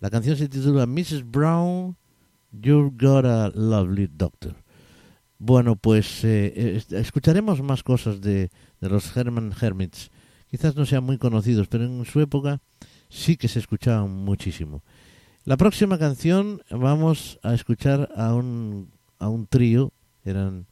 La 0.01 0.11
canción 0.11 0.37
se 0.37 0.49
titula 0.49 0.87
Mrs. 0.87 1.25
Brown, 1.31 1.97
You've 2.53 2.93
Got 2.99 3.25
a 3.27 3.49
Lovely 3.55 4.09
Doctor. 4.13 4.57
Bueno, 5.39 5.77
pues 5.77 6.25
eh, 6.25 6.53
eh, 6.57 6.83
escucharemos 6.99 7.63
más 7.63 7.83
cosas 7.83 8.21
de, 8.21 8.51
de 8.81 8.89
los 8.89 9.17
Herman 9.17 9.53
Hermits. 9.61 10.11
Quizás 10.51 10.75
no 10.75 10.85
sean 10.85 11.05
muy 11.05 11.19
conocidos, 11.19 11.69
pero 11.69 11.85
en 11.85 12.05
su 12.07 12.21
época 12.21 12.61
sí 13.09 13.37
que 13.37 13.49
se 13.49 13.61
escuchaban 13.61 14.11
muchísimo. 14.11 14.83
La 15.45 15.57
próxima 15.57 15.99
canción 15.99 16.63
vamos 16.71 17.39
a 17.43 17.55
escuchar 17.55 18.11
a 18.17 18.35
un, 18.35 18.91
a 19.19 19.29
un 19.29 19.47
trío, 19.47 19.93
eran 20.25 20.67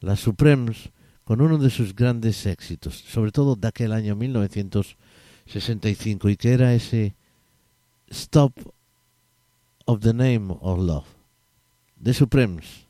las 0.00 0.20
Supremes, 0.20 0.90
con 1.24 1.40
uno 1.40 1.58
de 1.58 1.70
sus 1.70 1.92
grandes 1.94 2.44
éxitos, 2.46 2.96
sobre 2.96 3.32
todo 3.32 3.56
de 3.56 3.68
aquel 3.68 3.92
año 3.92 4.16
1965, 4.16 6.28
y 6.28 6.36
que 6.36 6.52
era 6.52 6.74
ese 6.74 7.14
Stop 8.08 8.52
of 9.84 10.00
the 10.00 10.14
Name 10.14 10.56
of 10.60 10.78
Love, 10.78 11.06
The 12.02 12.14
Supremes. 12.14 12.86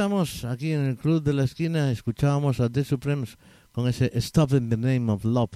Estamos, 0.00 0.46
aquí 0.46 0.72
en 0.72 0.86
el 0.86 0.96
Club 0.96 1.22
de 1.22 1.34
la 1.34 1.44
Esquina, 1.44 1.92
escuchábamos 1.92 2.58
a 2.60 2.70
The 2.70 2.84
Supremes 2.84 3.36
con 3.70 3.86
ese 3.86 4.10
Stop 4.14 4.54
in 4.54 4.70
the 4.70 4.78
Name 4.78 5.12
of 5.12 5.26
Love, 5.26 5.50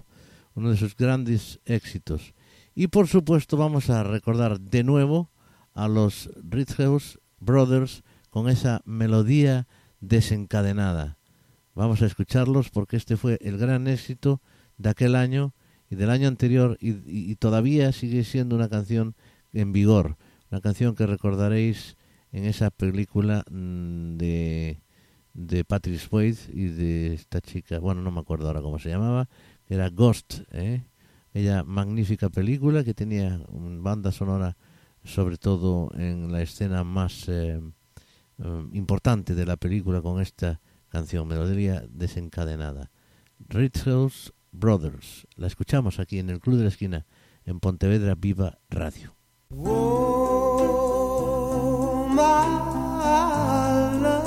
uno 0.55 0.69
de 0.69 0.77
sus 0.77 0.95
grandes 0.95 1.61
éxitos. 1.65 2.35
Y 2.75 2.89
por 2.89 3.09
supuesto 3.09 3.57
vamos 3.57 3.89
a 3.89 4.03
recordar 4.03 4.61
de 4.61 4.85
nuevo 4.85 5.31
a 5.73 5.89
los 5.89 6.29
Rithouse 6.47 7.19
Brothers 7.41 8.03
con 8.29 8.51
esa 8.51 8.83
melodía 8.85 9.67
desencadenada. 10.01 11.17
Vamos 11.75 12.03
a 12.03 12.07
escucharlos 12.07 12.69
porque 12.69 12.99
este 12.99 13.17
fue 13.17 13.39
el 13.41 13.57
gran 13.57 13.89
éxito 13.89 14.43
de 14.77 14.91
aquel 14.91 15.17
año 15.17 15.55
y 15.89 15.95
del 15.97 16.11
año 16.11 16.29
anterior 16.29 16.77
y, 16.83 16.91
y- 16.91 17.31
y 17.31 17.37
todavía 17.37 17.93
sigue 17.93 18.25
siendo 18.25 18.57
una 18.57 18.69
canción 18.69 19.17
en 19.55 19.73
vigor, 19.73 20.19
una 20.51 20.61
canción 20.61 20.95
que 20.95 21.07
recordaréis 21.07 21.97
en 22.35 22.47
esa 22.47 22.71
película 22.71 23.45
mm, 23.49 24.17
de, 24.17 24.81
de 25.35 25.65
Patrick 25.65 26.01
Swayze 26.01 26.51
y 26.53 26.65
de 26.65 27.15
esta 27.15 27.41
chica, 27.41 27.79
bueno, 27.79 28.03
no 28.03 28.11
me 28.11 28.19
acuerdo 28.19 28.49
ahora 28.49 28.61
cómo 28.61 28.81
se 28.81 28.89
llamaba, 28.89 29.29
era 29.69 29.89
Ghost, 29.89 30.41
¿eh? 30.51 30.85
Ella 31.33 31.63
magnífica 31.63 32.29
película 32.31 32.85
que 32.85 32.93
tenía 32.93 33.41
banda 33.49 34.11
sonora 34.13 34.57
sobre 35.05 35.37
todo 35.37 35.91
en 35.95 36.33
la 36.33 36.43
escena 36.43 36.83
más 36.83 37.29
eh, 37.29 37.61
eh, 38.39 38.69
importante 38.73 39.35
de 39.35 39.47
la 39.47 39.57
película 39.57 40.03
con 40.03 40.21
esta 40.21 40.61
canción, 40.89 41.29
melodía 41.29 41.85
desencadenada. 41.89 42.91
Rituals 43.49 44.33
Brothers. 44.51 45.27
La 45.37 45.47
escuchamos 45.47 46.01
aquí 46.01 46.19
en 46.19 46.31
el 46.31 46.41
Club 46.41 46.57
de 46.57 46.63
la 46.63 46.69
Esquina, 46.69 47.07
en 47.45 47.61
Pontevedra 47.61 48.15
Viva 48.17 48.59
Radio. 48.71 49.15
My 52.15 52.47
love, 54.01 54.24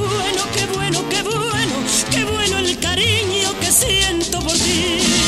bueno, 0.00 0.42
qué 0.54 0.66
bueno, 0.66 1.08
qué 1.08 1.22
bueno, 1.22 1.74
qué 2.10 2.24
bueno 2.24 2.58
el 2.58 2.78
cariño 2.78 3.58
que 3.60 3.72
siento 3.72 4.40
por 4.40 4.52
ti. 4.52 5.19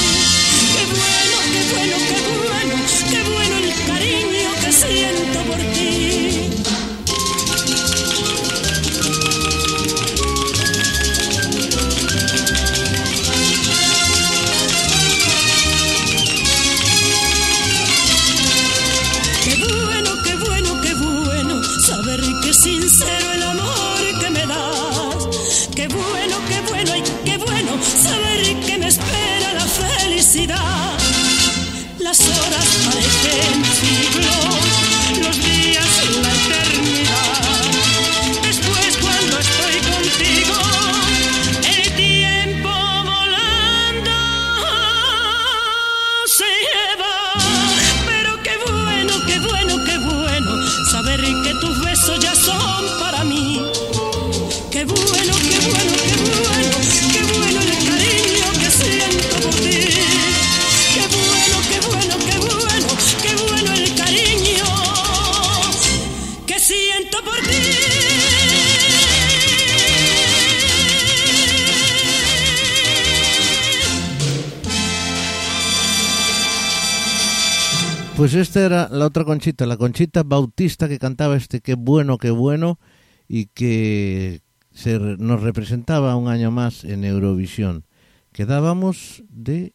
Pues 78.23 78.35
esta 78.35 78.65
era 78.65 78.89
la 78.89 79.07
otra 79.07 79.25
Conchita, 79.25 79.67
la 79.67 79.77
Conchita 79.77 80.23
Bautista 80.23 80.89
que 80.89 81.01
cantaba 81.01 81.35
este 81.35 81.61
Qué 81.61 81.75
bueno, 81.75 82.19
qué 82.19 82.31
bueno 82.31 82.79
y 83.27 83.47
que 83.47 84.43
se 84.71 85.01
nos 85.01 85.43
representaba 85.43 86.15
un 86.15 86.29
año 86.29 86.53
más 86.53 86.85
en 86.85 87.05
Eurovisión. 87.05 87.85
Quedábamos 88.31 89.25
de 89.29 89.73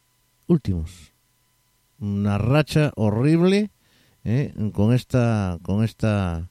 últimos. 0.48 1.12
Una 2.00 2.38
racha 2.38 2.94
horrible 2.96 3.70
¿eh? 4.24 4.54
con 4.72 4.94
esta 4.94 5.60
con 5.62 5.84
esta 5.84 6.50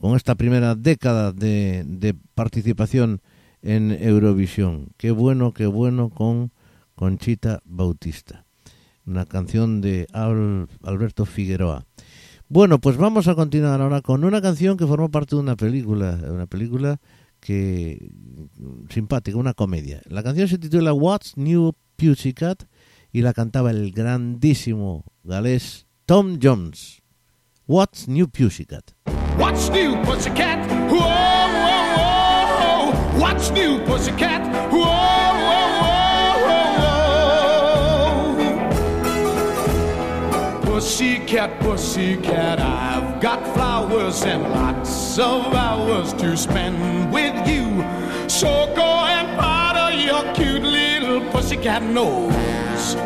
con 0.00 0.14
esta 0.14 0.36
primera 0.36 0.76
década 0.76 1.32
de, 1.32 1.82
de 1.84 2.14
participación 2.14 3.22
en 3.60 3.90
Eurovisión. 3.90 4.90
Qué 4.98 5.10
bueno, 5.10 5.52
qué 5.52 5.66
bueno 5.66 6.10
con 6.10 6.52
Conchita 6.94 7.60
Bautista 7.64 8.43
una 9.06 9.24
canción 9.26 9.80
de 9.80 10.06
Al- 10.12 10.68
Alberto 10.82 11.26
Figueroa. 11.26 11.84
Bueno, 12.48 12.78
pues 12.78 12.96
vamos 12.96 13.26
a 13.28 13.34
continuar 13.34 13.80
ahora 13.80 14.00
con 14.02 14.22
una 14.24 14.40
canción 14.42 14.76
que 14.76 14.86
formó 14.86 15.10
parte 15.10 15.34
de 15.36 15.40
una 15.42 15.56
película, 15.56 16.18
una 16.30 16.46
película 16.46 17.00
que 17.40 18.10
simpática, 18.90 19.36
una 19.36 19.54
comedia. 19.54 20.00
La 20.06 20.22
canción 20.22 20.48
se 20.48 20.58
titula 20.58 20.92
What's 20.92 21.36
New 21.36 21.72
Pussycat 21.96 22.64
y 23.12 23.22
la 23.22 23.32
cantaba 23.32 23.70
el 23.70 23.92
grandísimo 23.92 25.04
galés 25.22 25.86
Tom 26.06 26.38
Jones. 26.42 27.02
What's 27.66 28.08
New 28.08 28.28
Pussycat. 28.28 28.92
What's 29.38 29.68
new, 29.70 30.00
pussycat? 30.04 30.60
What's 33.18 33.50
new, 33.50 33.84
pussycat? 33.84 34.42
Pussycat, 40.74 41.60
pussycat, 41.60 42.58
I've 42.58 43.20
got 43.20 43.46
flowers 43.54 44.24
and 44.24 44.42
lots 44.42 45.16
of 45.20 45.54
hours 45.54 46.12
to 46.14 46.36
spend 46.36 47.12
with 47.12 47.48
you. 47.48 47.80
So 48.28 48.48
go 48.74 48.82
and 48.82 49.38
powder 49.38 49.96
your 49.96 50.24
cute 50.34 50.64
little 50.64 51.20
pussycat 51.30 51.84
nose. 51.84 52.96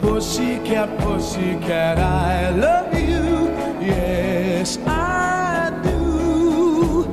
Pussycat, 0.00 0.96
pussycat, 1.00 1.98
I 1.98 2.50
love 2.50 2.94
you. 2.94 3.50
Yes, 3.84 4.78
I 4.86 5.72
do. 5.82 7.12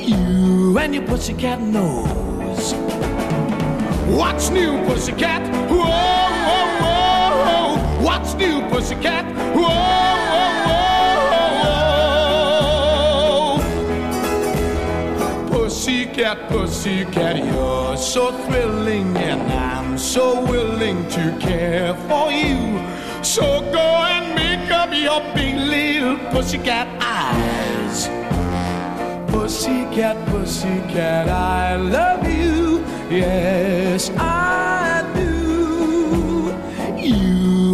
You 0.00 0.78
and 0.78 0.94
your 0.94 1.04
pussycat 1.08 1.60
nose. 1.60 2.72
What's 4.16 4.50
new, 4.50 4.78
pussycat? 4.86 5.55
Whoa, 8.36 9.62
whoa, 9.62 10.40
whoa. 10.68 10.76
Whoa, 10.76 11.20
whoa, 11.32 11.76
whoa. 15.22 15.50
Pussycat, 15.50 16.38
pussycat, 16.48 17.36
you're 17.44 17.96
so 17.96 18.32
thrilling, 18.46 19.16
and 19.16 19.42
I'm 19.52 19.96
so 19.96 20.44
willing 20.44 21.08
to 21.08 21.36
care 21.40 21.94
for 22.08 22.30
you. 22.30 22.78
So 23.22 23.60
go 23.72 23.78
and 23.78 24.34
make 24.34 24.70
up 24.70 24.92
your 24.92 25.20
big 25.34 25.56
little 25.56 26.18
pussycat 26.30 26.88
eyes. 27.00 28.08
Pussycat, 29.32 30.16
pussycat, 30.28 31.28
I 31.28 31.76
love 31.76 32.24
you. 32.28 32.84
Yes, 33.10 34.10
I 34.10 34.65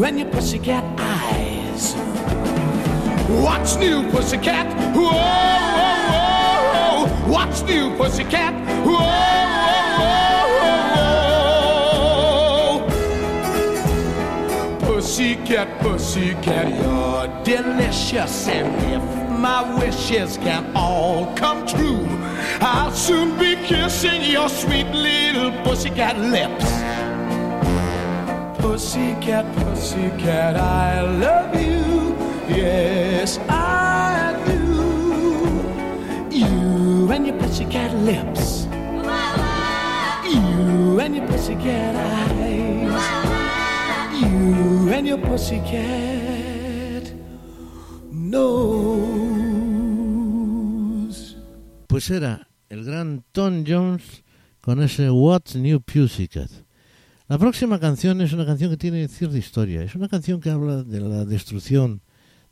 and 0.04 0.18
your 0.18 0.28
pussycat 0.30 0.84
eyes. 0.98 1.94
What's 3.42 3.76
new, 3.76 4.10
pussycat? 4.10 4.66
Whoa, 4.94 5.12
whoa, 5.12 7.06
whoa. 7.06 7.32
What's 7.32 7.62
new, 7.62 7.96
pussycat? 7.96 8.52
Whoa, 8.84 8.94
whoa, 9.98 10.46
whoa, 10.58 10.82
whoa. 14.78 14.96
Pussycat, 14.96 15.68
pussycat, 15.80 16.68
you're 16.82 17.28
delicious. 17.44 18.48
And 18.48 18.74
if 18.92 19.02
my 19.38 19.62
wishes 19.78 20.36
can 20.38 20.72
all 20.74 21.26
come 21.36 21.66
true, 21.66 22.06
I'll 22.60 22.92
soon 22.92 23.38
be 23.38 23.56
kissing 23.66 24.22
your 24.22 24.48
sweet 24.48 24.88
little 24.88 25.52
pussycat 25.62 26.18
lips. 26.18 26.82
Pussycat, 28.60 29.44
pussycat, 29.82 30.54
I 30.56 31.02
love 31.18 31.54
you. 31.60 32.14
Yes, 32.46 33.38
I 33.48 34.38
do. 34.46 34.62
You 36.30 37.10
and 37.10 37.26
your 37.26 37.36
pussycat 37.38 37.92
lips. 37.96 38.68
You 40.32 41.00
and 41.00 41.16
your 41.16 41.26
pussycat 41.26 41.96
eyes. 41.96 43.02
You 44.22 44.92
and 44.92 45.06
your 45.08 45.18
pussycat 45.18 47.12
nose. 48.12 48.62
Pues 51.88 52.08
era 52.08 52.46
el 52.70 52.84
gran 52.84 53.24
Tom 53.32 53.64
Jones 53.66 54.22
con 54.60 54.80
ese 54.80 55.10
What's 55.10 55.56
New 55.56 55.80
Pussycat. 55.80 56.50
La 57.32 57.38
próxima 57.38 57.80
canción 57.80 58.20
es 58.20 58.34
una 58.34 58.44
canción 58.44 58.68
que 58.68 58.76
tiene 58.76 59.08
cierta 59.08 59.38
historia. 59.38 59.82
Es 59.82 59.94
una 59.94 60.06
canción 60.06 60.38
que 60.38 60.50
habla 60.50 60.82
de 60.82 61.00
la 61.00 61.24
destrucción 61.24 62.02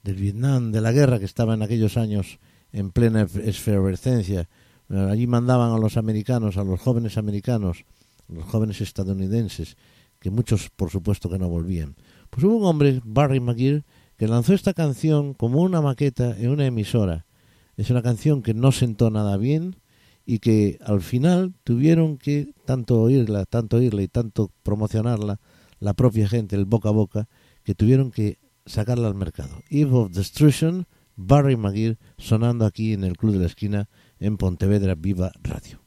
del 0.03 0.16
Vietnam, 0.16 0.72
de 0.72 0.81
la 0.81 0.91
guerra 0.91 1.18
que 1.18 1.26
estaba 1.26 1.53
en 1.53 1.61
aquellos 1.61 1.99
años 1.99 2.39
en 2.72 2.91
plena 2.91 3.26
ef- 3.26 3.47
efervescencia. 3.47 4.49
Allí 4.89 5.26
mandaban 5.26 5.72
a 5.72 5.76
los 5.76 5.99
americanos, 5.99 6.57
a 6.57 6.64
los 6.64 6.81
jóvenes 6.81 7.18
americanos, 7.18 7.85
los 8.26 8.47
jóvenes 8.47 8.81
estadounidenses, 8.81 9.76
que 10.18 10.31
muchos 10.31 10.70
por 10.70 10.89
supuesto 10.89 11.28
que 11.28 11.39
no 11.39 11.51
volvían. 11.51 11.95
Pues 12.31 12.43
hubo 12.45 12.57
un 12.57 12.64
hombre, 12.64 13.03
Barry 13.05 13.39
McGee, 13.39 13.85
que 14.16 14.28
lanzó 14.28 14.55
esta 14.55 14.72
canción 14.72 15.35
como 15.35 15.61
una 15.61 15.83
maqueta 15.83 16.35
en 16.39 16.49
una 16.49 16.64
emisora. 16.64 17.26
Es 17.76 17.91
una 17.91 18.01
canción 18.01 18.41
que 18.41 18.55
no 18.55 18.72
sentó 18.72 19.11
nada 19.11 19.37
bien 19.37 19.76
y 20.25 20.39
que 20.39 20.79
al 20.85 21.01
final 21.01 21.55
tuvieron 21.64 22.18
que 22.18 22.53
tanto 22.64 23.01
oírla, 23.01 23.45
tanto 23.47 23.79
oírla 23.79 24.03
y 24.03 24.09
tanto 24.09 24.51
promocionarla 24.62 25.41
la 25.79 25.95
propia 25.95 26.29
gente, 26.29 26.57
el 26.57 26.66
boca 26.66 26.91
a 26.91 26.93
boca, 26.93 27.29
que 27.64 27.75
tuvieron 27.75 28.11
que 28.11 28.39
sacarla 28.66 29.09
al 29.09 29.14
mercado. 29.14 29.62
Eve 29.71 29.91
of 29.93 30.12
Destruction, 30.12 30.87
Barry 31.16 31.57
McGee 31.57 31.97
sonando 32.18 32.64
aquí 32.64 32.93
en 32.93 33.05
el 33.05 33.16
Club 33.16 33.33
de 33.33 33.39
la 33.41 33.47
Esquina 33.47 33.89
en 34.18 34.37
Pontevedra 34.37 34.95
Viva 34.95 35.33
Radio. 35.43 35.81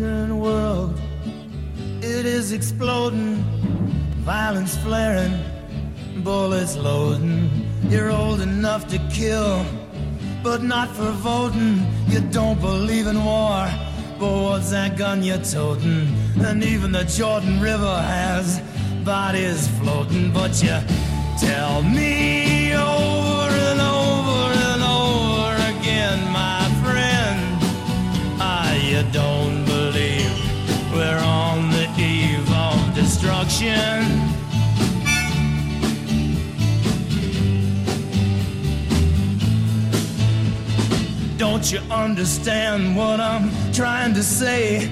The 0.00 0.06
Eastern 0.06 0.40
world, 0.40 0.98
it 2.00 2.24
is 2.24 2.52
exploding, 2.52 3.44
violence 4.24 4.74
flaring, 4.78 5.38
bullets 6.24 6.74
loading. 6.74 7.50
You're 7.90 8.10
old 8.10 8.40
enough 8.40 8.88
to 8.88 8.98
kill, 9.12 9.62
but 10.42 10.62
not 10.62 10.88
for 10.96 11.10
voting. 11.10 11.86
You 12.08 12.20
don't 12.32 12.58
believe 12.62 13.08
in 13.08 13.22
war, 13.22 13.68
but 14.18 14.42
what's 14.42 14.70
that 14.70 14.96
gun 14.96 15.22
you're 15.22 15.36
toting? 15.36 16.08
And 16.46 16.64
even 16.64 16.92
the 16.92 17.04
Jordan 17.04 17.60
River 17.60 18.00
has 18.00 18.58
bodies 19.04 19.68
floating, 19.80 20.32
but 20.32 20.62
you 20.62 20.78
tell 21.38 21.82
me 21.82 22.72
over 22.72 23.54
and 23.68 23.80
over 23.82 24.48
and 24.70 24.82
over 24.82 25.52
again, 25.72 26.18
my 26.32 26.62
friend. 26.82 27.58
Ah, 28.40 28.72
you 28.76 29.02
don't 29.12 29.59
we're 30.92 31.22
on 31.24 31.70
the 31.70 31.88
eve 31.98 32.50
of 32.52 32.94
destruction. 32.94 34.04
Don't 41.36 41.72
you 41.72 41.78
understand 41.90 42.96
what 42.96 43.20
I'm 43.20 43.50
trying 43.72 44.14
to 44.14 44.22
say? 44.22 44.90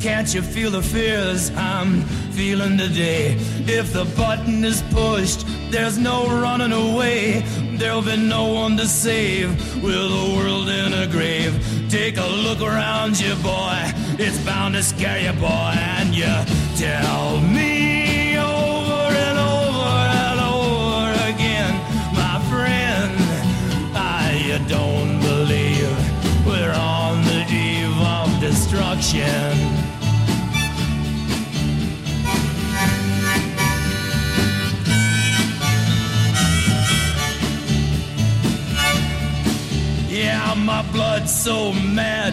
Can't 0.00 0.32
you 0.34 0.42
feel 0.42 0.70
the 0.70 0.82
fears 0.82 1.50
I'm 1.50 2.02
feeling 2.32 2.78
today? 2.78 3.36
If 3.66 3.92
the 3.92 4.04
button 4.16 4.64
is 4.64 4.82
pushed, 4.90 5.46
there's 5.70 5.98
no 5.98 6.26
running 6.26 6.72
away. 6.72 7.44
There'll 7.76 8.02
be 8.02 8.16
no 8.16 8.52
one 8.52 8.76
to 8.78 8.86
save 8.86 9.50
with 9.82 9.94
the 9.94 10.34
world 10.36 10.68
in 10.68 10.92
a 10.94 11.06
grave. 11.06 11.54
Take 11.90 12.16
a 12.16 12.26
look 12.26 12.62
around 12.62 13.20
you, 13.20 13.34
boy. 13.36 13.92
It's 14.18 14.35
bound 14.46 14.74
to 14.74 14.82
scare 14.82 15.20
you, 15.20 15.32
boy. 15.40 15.74
And 15.74 16.14
you 16.14 16.32
tell 16.76 17.40
me 17.40 18.38
over 18.38 19.10
and 19.26 19.38
over 19.38 19.96
and 20.24 20.40
over 20.40 21.10
again, 21.32 21.74
my 22.14 22.38
friend, 22.48 23.12
I 23.94 24.64
don't 24.68 25.20
believe 25.20 25.90
we're 26.46 26.72
on 26.72 27.24
the 27.24 27.44
eve 27.50 27.98
of 28.16 28.40
destruction. 28.40 29.54
Yeah, 40.08 40.54
my 40.54 40.82
blood's 40.92 41.34
so 41.34 41.72
mad, 41.72 42.32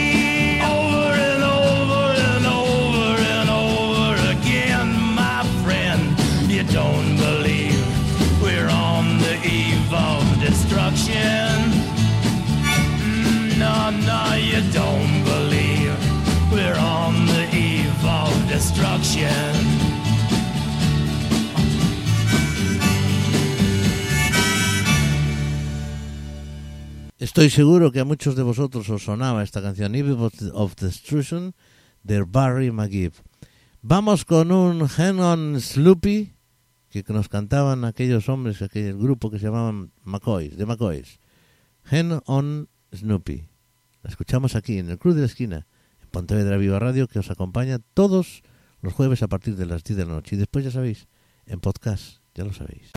destruction. 10.89 11.71
Mm, 13.01 13.57
No, 13.59 13.91
no, 13.91 14.35
you 14.35 14.61
don't 14.73 15.23
believe 15.23 15.93
we're 16.51 16.79
on 16.79 17.25
the 17.27 17.47
eve 17.55 18.05
of 18.05 18.33
destruction. 18.49 19.55
Estoy 27.19 27.51
seguro 27.51 27.91
que 27.91 27.99
a 27.99 28.05
muchos 28.05 28.35
de 28.35 28.41
vosotros 28.41 28.89
os 28.89 29.03
sonaba 29.03 29.43
esta 29.43 29.61
canción 29.61 29.93
Eve 29.93 30.13
of, 30.53 30.75
Destruction 30.75 31.53
de 32.03 32.23
Barry 32.23 32.71
McGee. 32.71 33.11
Vamos 33.83 34.25
con 34.25 34.51
un 34.51 34.89
Hen 34.97 35.19
on 35.19 35.61
Sloopy 35.61 36.33
que 36.91 37.13
nos 37.13 37.29
cantaban 37.29 37.85
aquellos 37.85 38.27
hombres, 38.27 38.61
aquel 38.61 38.97
grupo 38.97 39.31
que 39.31 39.39
se 39.39 39.45
llamaban 39.45 39.91
McCoys, 40.03 40.57
de 40.57 40.65
McCoys. 40.65 41.19
Hen 41.89 42.19
on 42.25 42.69
Snoopy. 42.93 43.47
La 44.03 44.09
escuchamos 44.09 44.55
aquí 44.55 44.77
en 44.77 44.89
el 44.89 44.99
Club 44.99 45.15
de 45.15 45.21
la 45.21 45.27
Esquina, 45.27 45.67
en 46.01 46.09
Pontevedra 46.09 46.57
Viva 46.57 46.79
Radio, 46.79 47.07
que 47.07 47.19
os 47.19 47.31
acompaña 47.31 47.79
todos 47.93 48.43
los 48.81 48.93
jueves 48.93 49.23
a 49.23 49.27
partir 49.27 49.55
de 49.55 49.65
las 49.65 49.83
10 49.83 49.97
de 49.97 50.05
la 50.05 50.13
noche. 50.13 50.35
Y 50.35 50.39
después, 50.39 50.65
ya 50.65 50.71
sabéis, 50.71 51.07
en 51.45 51.59
podcast, 51.59 52.17
ya 52.35 52.43
lo 52.43 52.53
sabéis. 52.53 52.91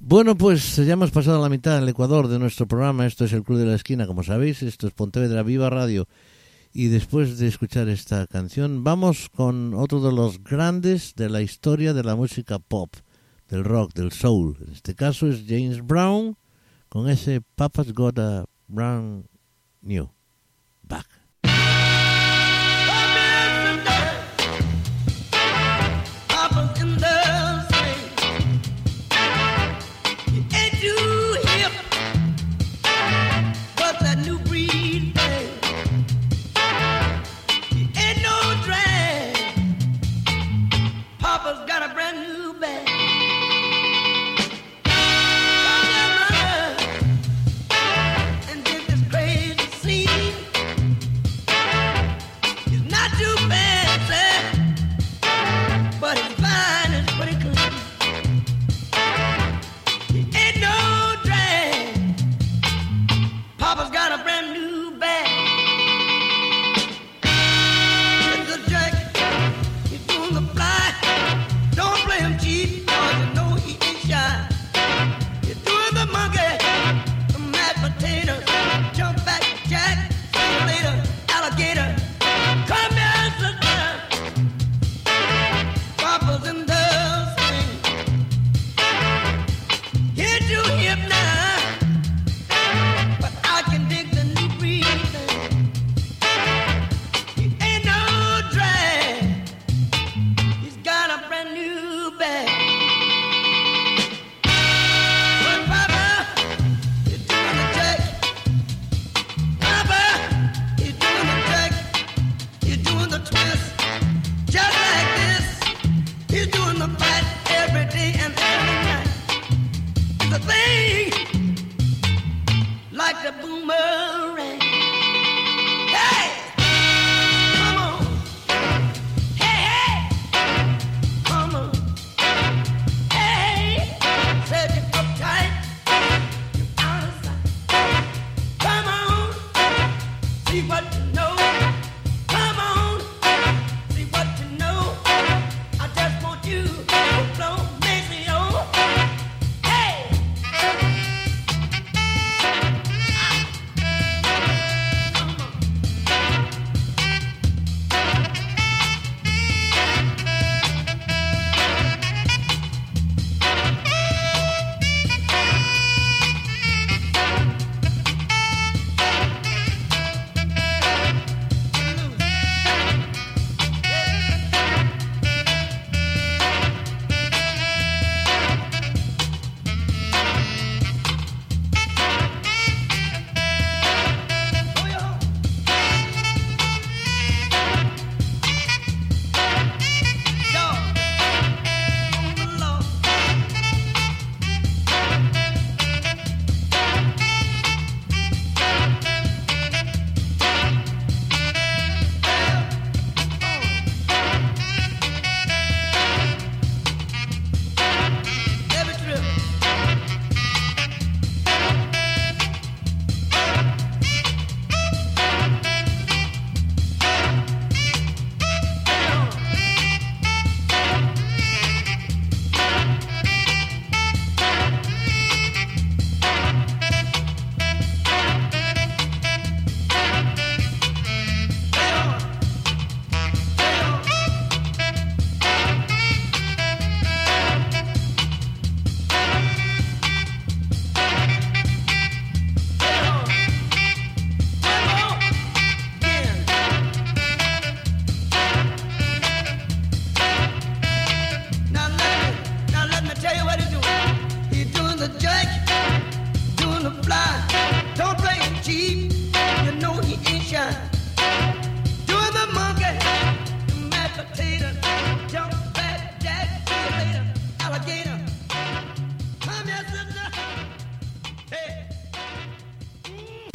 Bueno, 0.00 0.36
pues 0.36 0.74
ya 0.74 0.92
hemos 0.94 1.12
pasado 1.12 1.40
la 1.40 1.48
mitad 1.48 1.78
del 1.78 1.88
Ecuador 1.88 2.26
de 2.26 2.40
nuestro 2.40 2.66
programa. 2.66 3.06
Esto 3.06 3.24
es 3.24 3.32
el 3.32 3.44
Club 3.44 3.58
de 3.58 3.66
la 3.66 3.76
Esquina, 3.76 4.08
como 4.08 4.24
sabéis. 4.24 4.64
Esto 4.64 4.88
es 4.88 4.92
Pontevedra 4.92 5.44
Viva 5.44 5.70
Radio. 5.70 6.08
Y 6.72 6.88
después 6.88 7.38
de 7.38 7.46
escuchar 7.46 7.88
esta 7.88 8.26
canción, 8.26 8.82
vamos 8.82 9.28
con 9.28 9.74
otro 9.74 10.00
de 10.00 10.10
los 10.10 10.42
grandes 10.42 11.14
de 11.14 11.30
la 11.30 11.42
historia 11.42 11.94
de 11.94 12.02
la 12.02 12.16
música 12.16 12.58
pop, 12.58 12.92
del 13.48 13.62
rock, 13.62 13.94
del 13.94 14.10
soul. 14.10 14.56
En 14.66 14.72
este 14.72 14.96
caso 14.96 15.28
es 15.28 15.44
James 15.46 15.86
Brown 15.86 16.36
con 16.88 17.08
ese 17.08 17.40
Papa's 17.40 17.92
Got 17.92 18.18
a 18.18 18.46
Brand 18.66 19.26
New 19.80 20.10
Back. 20.82 21.21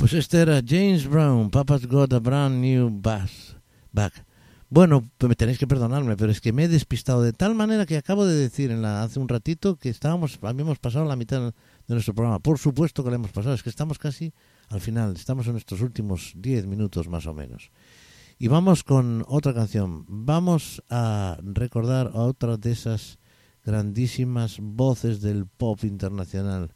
Pues 0.09 0.23
este 0.25 0.45
James 0.65 1.05
Brown, 1.05 1.49
Papa's 1.49 1.85
Got 1.85 2.13
a 2.13 2.19
Brand 2.19 2.61
New 2.61 2.89
Bass 2.89 3.57
Back. 3.91 4.25
Bueno, 4.69 5.03
me 5.19 5.35
tenéis 5.35 5.57
que 5.57 5.67
perdonarme, 5.67 6.15
pero 6.15 6.31
es 6.31 6.39
que 6.39 6.53
me 6.53 6.63
he 6.63 6.67
despistado 6.69 7.21
de 7.21 7.33
tal 7.33 7.55
manera 7.55 7.85
que 7.85 7.97
acabo 7.97 8.25
de 8.25 8.33
decir 8.33 8.71
en 8.71 8.81
la, 8.81 9.03
hace 9.03 9.19
un 9.19 9.27
ratito 9.27 9.75
que 9.75 9.89
estábamos, 9.89 10.39
habíamos 10.43 10.79
pasado 10.79 11.03
la 11.03 11.17
mitad 11.17 11.41
de 11.41 11.93
nuestro 11.93 12.13
programa. 12.13 12.39
Por 12.39 12.57
supuesto 12.57 13.03
que 13.03 13.09
lo 13.09 13.17
hemos 13.17 13.33
pasado, 13.33 13.53
es 13.53 13.63
que 13.63 13.69
estamos 13.69 13.99
casi 13.99 14.31
al 14.69 14.79
final, 14.79 15.13
estamos 15.13 15.45
en 15.47 15.51
nuestros 15.51 15.81
últimos 15.81 16.31
10 16.37 16.67
minutos 16.67 17.09
más 17.09 17.25
o 17.25 17.33
menos. 17.33 17.69
Y 18.39 18.47
vamos 18.47 18.85
con 18.85 19.25
otra 19.27 19.53
canción. 19.53 20.05
Vamos 20.07 20.81
a 20.89 21.37
recordar 21.43 22.11
a 22.13 22.21
otra 22.21 22.55
de 22.55 22.71
esas 22.71 23.19
grandísimas 23.65 24.59
voces 24.61 25.19
del 25.19 25.47
pop 25.47 25.83
internacional 25.83 26.71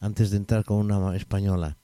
antes 0.00 0.30
de 0.30 0.36
entrar 0.36 0.64
con 0.64 0.76
una 0.76 1.16
española. 1.16 1.78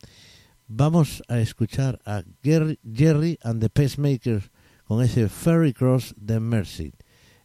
Vamos 0.66 1.22
a 1.28 1.40
escuchar 1.40 2.00
a 2.06 2.22
Jerry 2.42 3.38
and 3.42 3.60
the 3.60 3.68
Pacemakers 3.68 4.50
con 4.86 5.02
ese 5.02 5.28
Ferry 5.28 5.74
Cross 5.74 6.14
de 6.16 6.40
Mercy. 6.40 6.94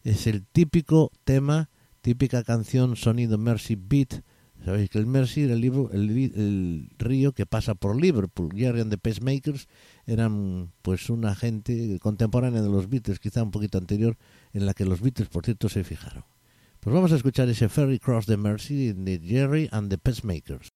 Es 0.04 0.26
el 0.26 0.46
típico 0.46 1.12
tema, 1.26 1.70
típica 2.00 2.44
canción 2.44 2.96
sonido 2.96 3.38
Mercy 3.38 3.76
Beat. 3.76 4.24
Sabéis 4.64 4.90
que 4.90 5.00
el 5.00 5.06
Mercy 5.06 5.44
era 5.44 5.54
el, 5.54 5.60
libro, 5.60 5.92
el, 5.92 6.10
el 6.10 6.90
río 6.98 7.34
que 7.34 7.46
pasa 7.46 7.76
por 7.76 8.00
Liverpool. 8.00 8.54
Jerry 8.56 8.80
and 8.80 8.90
the 8.90 8.98
Pacemakers 8.98 9.68
eran 10.06 10.72
pues 10.82 11.10
una 11.10 11.36
gente 11.36 12.00
contemporánea 12.00 12.62
de 12.62 12.70
los 12.70 12.90
Beatles, 12.90 13.20
quizá 13.20 13.44
un 13.44 13.52
poquito 13.52 13.78
anterior, 13.78 14.18
en 14.54 14.66
la 14.66 14.74
que 14.74 14.86
los 14.86 15.02
Beatles, 15.02 15.28
por 15.28 15.44
cierto, 15.44 15.68
se 15.68 15.84
fijaron. 15.84 16.24
Pues 16.80 16.94
vamos 16.94 17.12
a 17.12 17.18
escuchar 17.18 17.50
ese 17.50 17.68
Ferry 17.68 18.00
Cross 18.00 18.28
de 18.28 18.38
Mercy 18.38 18.94
de 18.94 19.20
Jerry 19.20 19.68
and 19.74 19.90
the 19.90 19.98
Pacemakers. 19.98 20.70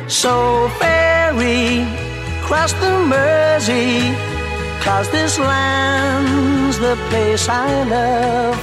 So 0.09 0.69
ferry 0.81 1.87
cross 2.43 2.73
the 2.73 2.99
Mersey, 3.07 4.17
cause 4.83 5.09
this 5.11 5.39
land's 5.39 6.79
the 6.81 6.97
place 7.09 7.49
I 7.49 7.85
love, 7.85 8.59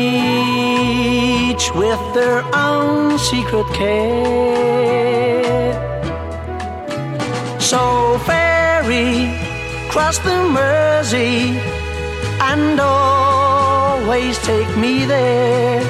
with 1.73 2.13
their 2.13 2.43
own 2.53 3.17
secret 3.17 3.67
care. 3.73 4.43
So 7.59 8.17
ferry, 8.25 9.31
cross 9.89 10.17
the 10.19 10.43
Mersey, 10.49 11.57
and 12.41 12.79
always 12.81 14.37
take 14.39 14.75
me 14.75 15.05
there, 15.05 15.83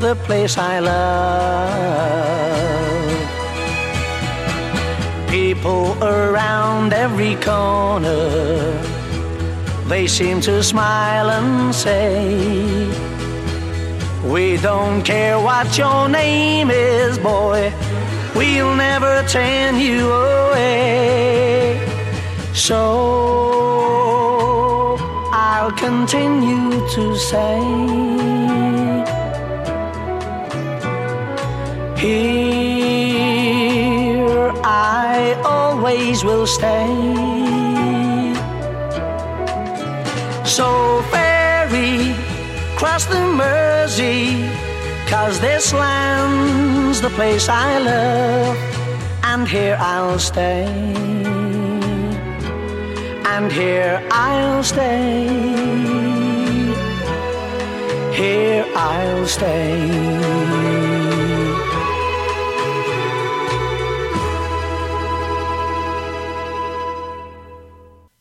the 0.00 0.14
place 0.24 0.56
I 0.56 0.78
love. 0.78 2.18
People 5.58 6.00
around 6.04 6.92
every 6.92 7.34
corner, 7.34 8.70
they 9.88 10.06
seem 10.06 10.40
to 10.42 10.62
smile 10.62 11.30
and 11.30 11.74
say, 11.74 12.86
We 14.22 14.56
don't 14.58 15.02
care 15.02 15.36
what 15.40 15.76
your 15.76 16.08
name 16.08 16.70
is, 16.70 17.18
boy, 17.18 17.72
we'll 18.36 18.76
never 18.76 19.26
turn 19.26 19.80
you 19.80 20.08
away. 20.08 21.80
So 22.54 22.78
I'll 25.32 25.72
continue 25.72 26.88
to 26.94 27.16
say, 27.16 27.58
Here 32.00 32.77
I 35.18 35.32
always 35.42 36.22
will 36.22 36.46
stay. 36.46 36.86
So 40.56 40.66
ferry, 41.12 42.14
cross 42.80 43.04
the 43.06 43.22
Mersey, 43.40 44.48
cause 45.12 45.40
this 45.40 45.72
land's 45.72 47.00
the 47.00 47.10
place 47.18 47.48
I 47.48 47.78
love, 47.90 48.56
and 49.30 49.48
here 49.48 49.76
I'll 49.80 50.20
stay. 50.20 50.66
And 53.34 53.50
here 53.50 54.00
I'll 54.12 54.62
stay. 54.62 55.26
Here 58.20 58.64
I'll 58.76 59.26
stay. 59.26 60.47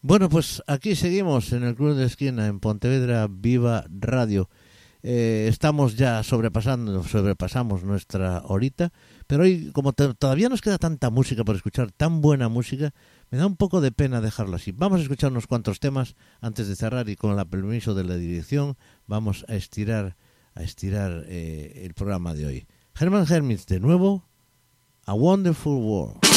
Bueno, 0.07 0.29
pues 0.29 0.63
aquí 0.67 0.95
seguimos 0.95 1.51
en 1.51 1.63
el 1.63 1.75
Club 1.75 1.93
de 1.93 2.05
Esquina, 2.05 2.47
en 2.47 2.61
Pontevedra 2.61 3.27
Viva 3.29 3.83
Radio. 3.89 4.49
Eh, 5.03 5.47
estamos 5.49 5.97
ya 5.97 6.23
sobrepasando, 6.23 7.03
sobrepasamos 7.03 7.83
nuestra 7.83 8.41
horita, 8.45 8.93
pero 9.27 9.43
hoy, 9.43 9.69
como 9.73 9.91
todavía 9.91 10.47
nos 10.47 10.61
queda 10.61 10.77
tanta 10.77 11.09
música 11.09 11.43
por 11.43 11.57
escuchar, 11.57 11.91
tan 11.91 12.21
buena 12.21 12.47
música, 12.47 12.93
me 13.31 13.37
da 13.37 13.45
un 13.45 13.57
poco 13.57 13.81
de 13.81 13.91
pena 13.91 14.21
dejarlo 14.21 14.55
así. 14.55 14.71
Vamos 14.71 15.01
a 15.01 15.03
escuchar 15.03 15.31
unos 15.31 15.45
cuantos 15.45 15.81
temas 15.81 16.15
antes 16.39 16.69
de 16.69 16.77
cerrar 16.77 17.09
y 17.09 17.17
con 17.17 17.37
el 17.37 17.45
permiso 17.45 17.93
de 17.93 18.05
la 18.05 18.15
dirección 18.15 18.77
vamos 19.07 19.43
a 19.49 19.55
estirar, 19.55 20.15
a 20.55 20.63
estirar 20.63 21.25
eh, 21.27 21.81
el 21.83 21.93
programa 21.95 22.33
de 22.33 22.45
hoy. 22.45 22.67
Herman 22.97 23.25
Hermits, 23.29 23.65
de 23.65 23.81
nuevo, 23.81 24.23
A 25.05 25.13
Wonderful 25.13 25.83
World. 25.83 26.36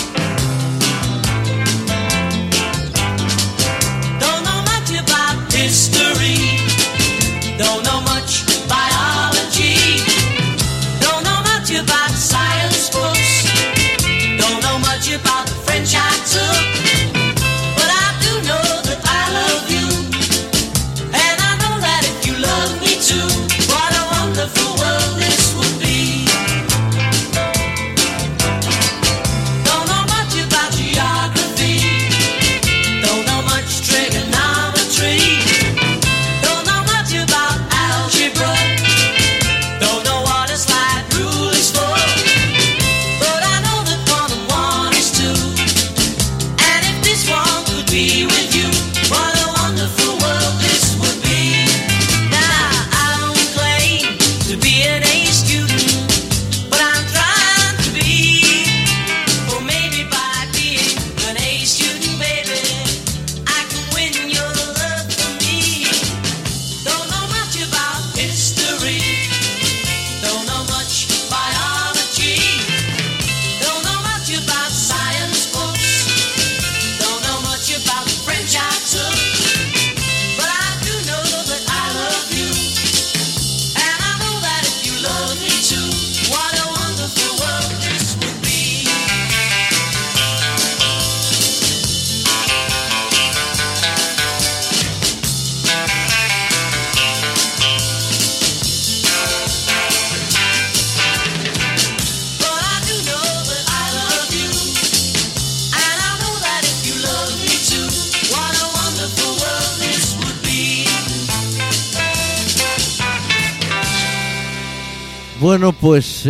Don't 7.61 7.85
know 7.85 8.01
much 8.01 8.20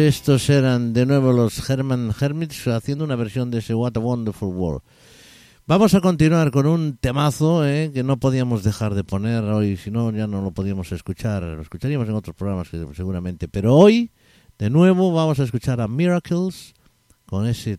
estos 0.08 0.48
eran 0.50 0.92
de 0.92 1.06
nuevo 1.06 1.32
los 1.32 1.68
Herman 1.68 2.12
Hermits 2.18 2.66
haciendo 2.68 3.04
una 3.04 3.16
versión 3.16 3.50
de 3.50 3.58
ese 3.58 3.74
What 3.74 3.96
a 3.96 4.00
Wonderful 4.00 4.54
World. 4.54 4.82
Vamos 5.66 5.94
a 5.94 6.00
continuar 6.00 6.50
con 6.50 6.66
un 6.66 6.96
temazo 6.96 7.66
eh, 7.66 7.90
que 7.92 8.02
no 8.02 8.18
podíamos 8.18 8.64
dejar 8.64 8.94
de 8.94 9.04
poner 9.04 9.44
hoy, 9.44 9.76
si 9.76 9.90
no 9.90 10.10
ya 10.10 10.26
no 10.26 10.42
lo 10.42 10.50
podíamos 10.50 10.90
escuchar, 10.92 11.42
lo 11.42 11.62
escucharíamos 11.62 12.08
en 12.08 12.14
otros 12.14 12.34
programas 12.34 12.68
seguramente, 12.94 13.48
pero 13.48 13.76
hoy 13.76 14.10
de 14.58 14.70
nuevo 14.70 15.12
vamos 15.12 15.38
a 15.40 15.44
escuchar 15.44 15.80
a 15.80 15.88
Miracles 15.88 16.74
con 17.26 17.46
ese 17.46 17.78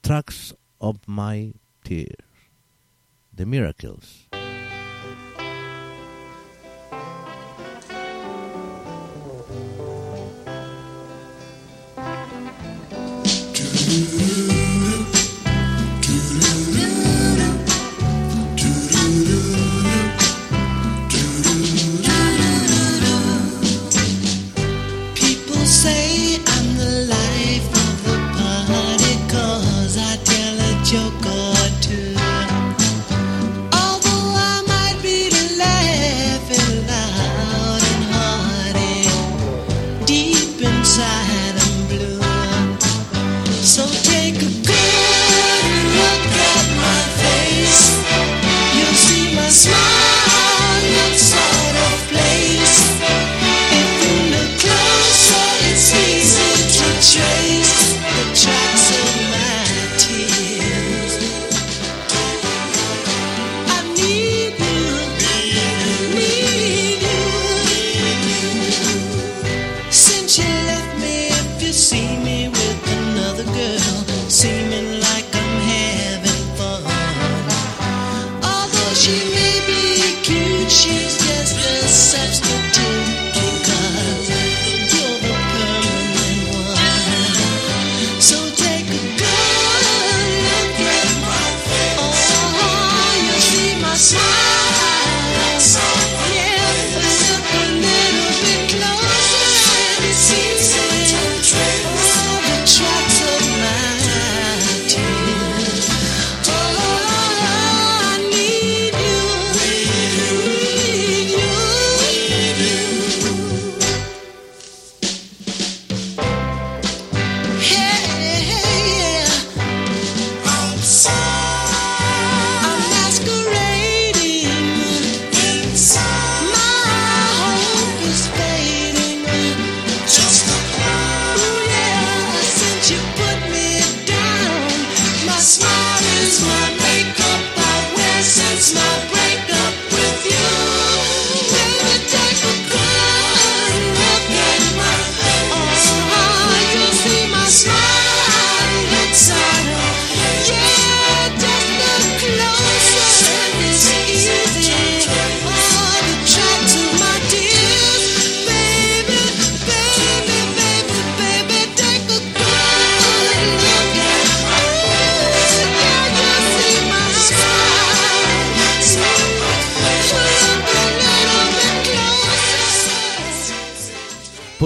Tracks 0.00 0.56
of 0.78 0.96
My 1.06 1.54
Tears, 1.82 2.16
The 3.34 3.46
Miracles. 3.46 4.28
you. 13.98 14.47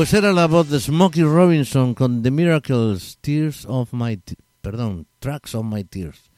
Pues 0.03 0.15
era 0.15 0.33
la 0.33 0.49
voz 0.49 0.69
de 0.69 0.81
Smokey 0.81 1.23
Robinson 1.23 1.95
con 1.95 2.25
The 2.25 2.33
Miracles, 2.33 3.19
Tears 3.21 3.67
of 3.67 3.93
My... 3.93 4.21
Perdón, 4.61 5.07
Tracks 5.21 5.55
of 5.55 5.65
My 5.65 5.85
Tears. 5.85 6.33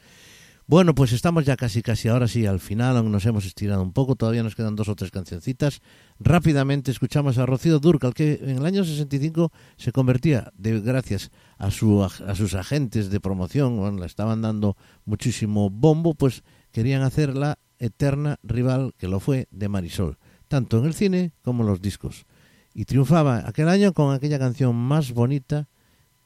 Bueno, 0.66 0.94
pues 0.94 1.12
estamos 1.12 1.46
ya 1.46 1.56
casi, 1.56 1.80
casi 1.80 2.08
ahora 2.08 2.28
sí 2.28 2.44
al 2.44 2.60
final, 2.60 2.98
aún 2.98 3.10
nos 3.10 3.24
hemos 3.24 3.46
estirado 3.46 3.82
un 3.82 3.94
poco, 3.94 4.16
todavía 4.16 4.42
nos 4.42 4.54
quedan 4.54 4.76
dos 4.76 4.90
o 4.90 4.94
tres 4.94 5.10
cancioncitas. 5.10 5.80
Rápidamente 6.20 6.90
escuchamos 6.90 7.38
a 7.38 7.46
Rocío 7.46 7.78
Durcal, 7.78 8.12
que 8.12 8.38
en 8.42 8.58
el 8.58 8.66
año 8.66 8.84
65 8.84 9.50
se 9.78 9.92
convertía, 9.92 10.52
de, 10.58 10.80
gracias 10.80 11.30
a, 11.56 11.70
su, 11.70 12.04
a 12.04 12.34
sus 12.34 12.52
agentes 12.52 13.08
de 13.08 13.18
promoción, 13.18 13.78
bueno, 13.78 13.98
le 13.98 14.04
estaban 14.06 14.42
dando 14.42 14.76
muchísimo 15.06 15.70
bombo, 15.70 16.12
pues 16.12 16.42
querían 16.70 17.00
hacer 17.00 17.34
la 17.34 17.58
eterna 17.78 18.38
rival, 18.42 18.92
que 18.98 19.08
lo 19.08 19.20
fue, 19.20 19.48
de 19.50 19.70
Marisol, 19.70 20.18
tanto 20.48 20.80
en 20.80 20.84
el 20.84 20.92
cine 20.92 21.32
como 21.40 21.62
en 21.62 21.70
los 21.70 21.80
discos. 21.80 22.26
Y 22.75 22.87
triunfaba 22.87 23.45
aquel 23.47 23.68
año 23.68 23.93
con 23.93 24.12
aquella 24.12 24.39
canción 24.39 24.75
más 24.75 25.12
bonita 25.12 25.68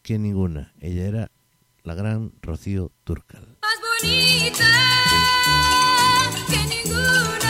que 0.03 0.19
ninguna. 0.19 0.73
Ella 0.81 1.05
era 1.07 1.31
la 1.83 1.95
gran 1.95 2.33
Rocío 2.41 2.91
Durcal. 3.05 3.59
más 3.61 3.79
bonita 4.01 4.65
que 6.47 6.57
ninguna, 6.75 7.48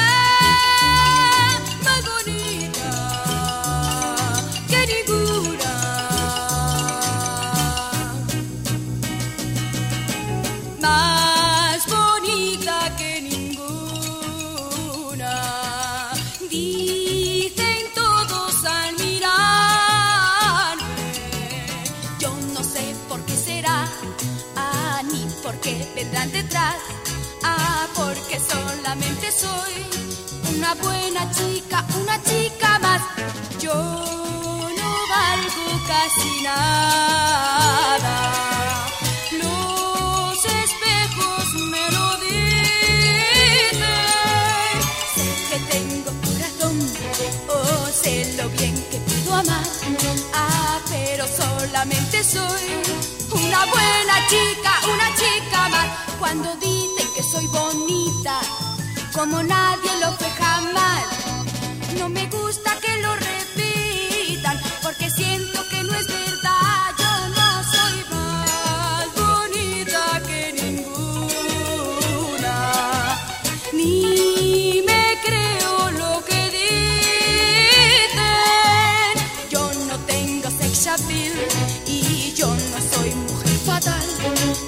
una 30.71 30.83
buena 30.83 31.31
chica, 31.31 31.83
una 31.99 32.23
chica 32.23 32.79
más. 32.81 33.01
Yo 33.59 33.73
no 33.73 34.91
valgo 35.09 35.81
casi 35.87 36.43
nada. 36.43 38.15
Los 39.33 40.45
espejos 40.45 41.55
me 41.73 41.91
lo 41.91 42.17
dicen. 42.19 43.81
Sé 45.15 45.27
que 45.49 45.59
tengo 45.73 46.11
corazón, 46.27 46.77
oh, 47.49 47.87
sé 48.03 48.35
lo 48.37 48.47
bien 48.51 48.75
que 48.91 48.99
puedo 48.99 49.37
amar. 49.37 49.67
Ah, 50.35 50.81
pero 50.91 51.25
solamente 51.27 52.23
soy 52.25 52.67
una 53.33 53.65
buena 53.65 54.29
chica, 54.29 54.73
una 54.93 55.09
chica 55.17 55.69
más. 55.71 55.89
Cuando 56.19 56.55
dicen 56.57 57.09
que 57.15 57.23
soy 57.23 57.47
bonita, 57.47 58.41
como 59.19 59.43
nadie 59.43 59.91
lo 60.01 60.13
fue 60.13 60.31
jamás. 60.31 61.05
No 61.99 62.09
me 62.09 62.27
gusta 62.29 62.79
que 62.81 63.03
lo 63.03 63.17
repitan, 63.17 64.57
porque 64.81 65.11
siento 65.11 65.67
que 65.69 65.83
no 65.83 65.93
es 65.93 66.07
verdad. 66.07 66.95
Yo 67.01 67.29
no 67.39 67.65
soy 67.75 68.05
más 68.15 69.07
bonita 69.17 70.23
que 70.25 70.53
ninguna, 70.63 71.35
ni 73.73 74.85
me 74.87 75.05
creo 75.27 75.91
lo 76.01 76.25
que 76.25 76.41
dicen. 76.59 78.21
Yo 79.51 79.63
no 79.89 79.99
tengo 80.07 80.49
sex 80.49 80.87
appeal 80.87 81.35
y 81.87 82.33
yo 82.37 82.47
no 82.47 82.79
soy 82.93 83.11
mujer 83.17 83.59
fatal. 83.67 84.07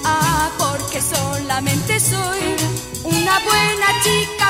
Ah, 0.03 0.51
porque 0.57 0.99
solamente 1.01 2.01
soy 2.01 2.57
una 3.03 3.39
buena 3.39 3.87
chica, 4.03 4.40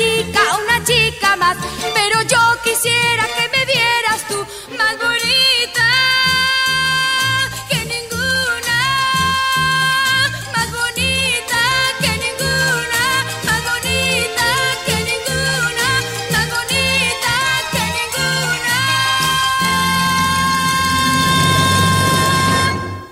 chica, 0.00 0.42
una 0.64 0.78
chica 0.84 1.36
más. 1.36 1.56
Pero 1.94 2.16
yo 2.32 2.42
quisiera 2.64 3.24
que 3.36 3.44
me 3.54 3.62
vieras 3.66 4.20
tú 4.28 4.38
más 4.78 4.94
bonita 5.06 5.88
que 7.68 7.80
ninguna, 7.94 8.78
más 10.56 10.68
bonita 10.80 11.60
que 12.00 12.12
ninguna, 12.24 13.02
más 13.48 13.62
bonita 13.70 14.48
que 14.86 14.96
ninguna, 15.10 15.88
más 16.34 16.46
bonita 16.56 17.34
que 17.72 17.84
ninguna. 17.98 18.78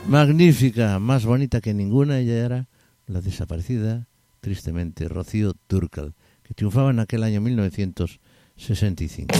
Magnífica, 0.08 0.98
más 0.98 1.24
bonita 1.26 1.60
que 1.60 1.74
ninguna, 1.74 2.18
ella 2.18 2.36
era 2.46 2.68
la 3.06 3.20
desaparecida, 3.20 4.06
tristemente, 4.40 5.08
Rocío 5.08 5.52
Turcal, 5.66 6.14
que 6.48 6.54
triunfaba 6.54 6.90
en 6.90 6.98
aquel 6.98 7.22
año 7.22 7.42
1965. 7.42 9.34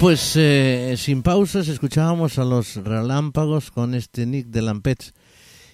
Pues 0.00 0.34
eh, 0.36 0.94
sin 0.96 1.22
pausas 1.22 1.68
escuchábamos 1.68 2.38
a 2.38 2.44
los 2.44 2.76
Relámpagos 2.76 3.70
con 3.70 3.94
este 3.94 4.24
Nick 4.24 4.46
de 4.46 4.62
Lampets. 4.62 5.12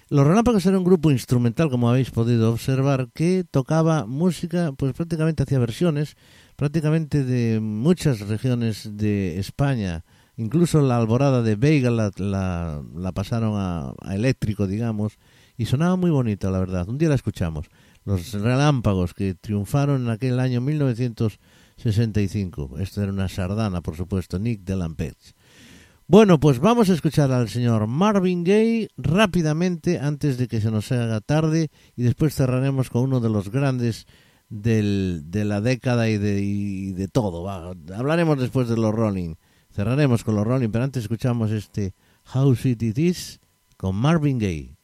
Los 0.09 0.27
Relámpagos 0.27 0.65
era 0.65 0.77
un 0.77 0.83
grupo 0.83 1.11
instrumental, 1.11 1.69
como 1.69 1.89
habéis 1.89 2.11
podido 2.11 2.51
observar, 2.51 3.07
que 3.13 3.45
tocaba 3.49 4.05
música, 4.05 4.73
pues 4.77 4.91
prácticamente 4.93 5.43
hacía 5.43 5.59
versiones, 5.59 6.17
prácticamente 6.57 7.23
de 7.23 7.61
muchas 7.61 8.19
regiones 8.19 8.97
de 8.97 9.39
España. 9.39 10.03
Incluso 10.35 10.81
la 10.81 10.97
alborada 10.97 11.41
de 11.41 11.55
Veiga 11.55 11.89
la, 11.89 12.11
la- 12.17 12.83
la 12.95 13.11
pasaron 13.13 13.53
a, 13.55 13.93
a 14.01 14.15
eléctrico, 14.15 14.67
digamos, 14.67 15.19
y 15.57 15.65
sonaba 15.67 15.95
muy 15.95 16.11
bonita, 16.11 16.51
la 16.51 16.59
verdad. 16.59 16.87
Un 16.89 16.97
día 16.97 17.07
la 17.09 17.15
escuchamos. 17.15 17.67
Los 18.03 18.33
Relámpagos 18.33 19.13
que 19.13 19.35
triunfaron 19.35 20.03
en 20.03 20.09
aquel 20.09 20.39
año 20.41 20.59
1965. 21.77 22.79
Esto 22.79 23.03
era 23.03 23.11
una 23.11 23.29
sardana, 23.29 23.81
por 23.81 23.95
supuesto, 23.95 24.39
Nick 24.39 24.61
de 24.61 24.75
Lampets. 24.75 25.35
Bueno, 26.09 26.39
pues 26.39 26.59
vamos 26.59 26.89
a 26.89 26.93
escuchar 26.93 27.31
al 27.31 27.49
señor 27.49 27.85
Marvin 27.87 28.43
Gaye 28.43 28.89
rápidamente 28.97 29.99
antes 29.99 30.37
de 30.37 30.47
que 30.47 30.61
se 30.61 30.71
nos 30.71 30.91
haga 30.91 31.19
tarde 31.19 31.69
y 31.95 32.03
después 32.03 32.33
cerraremos 32.33 32.89
con 32.89 33.03
uno 33.03 33.19
de 33.19 33.29
los 33.29 33.51
grandes 33.51 34.05
del, 34.49 35.23
de 35.25 35.43
la 35.43 35.59
década 35.59 36.09
y 36.09 36.17
de, 36.17 36.93
de 36.93 37.07
todo. 37.09 37.47
Hablaremos 37.49 38.39
después 38.39 38.69
de 38.69 38.77
los 38.77 38.95
Rolling. 38.95 39.35
Cerraremos 39.69 40.23
con 40.23 40.35
los 40.35 40.47
Rolling, 40.47 40.69
pero 40.69 40.85
antes 40.85 41.03
escuchamos 41.03 41.51
este 41.51 41.93
How 42.33 42.55
Sweet 42.55 42.83
It 42.83 42.97
Is 42.97 43.39
con 43.75 43.95
Marvin 43.95 44.39
Gaye. 44.39 44.76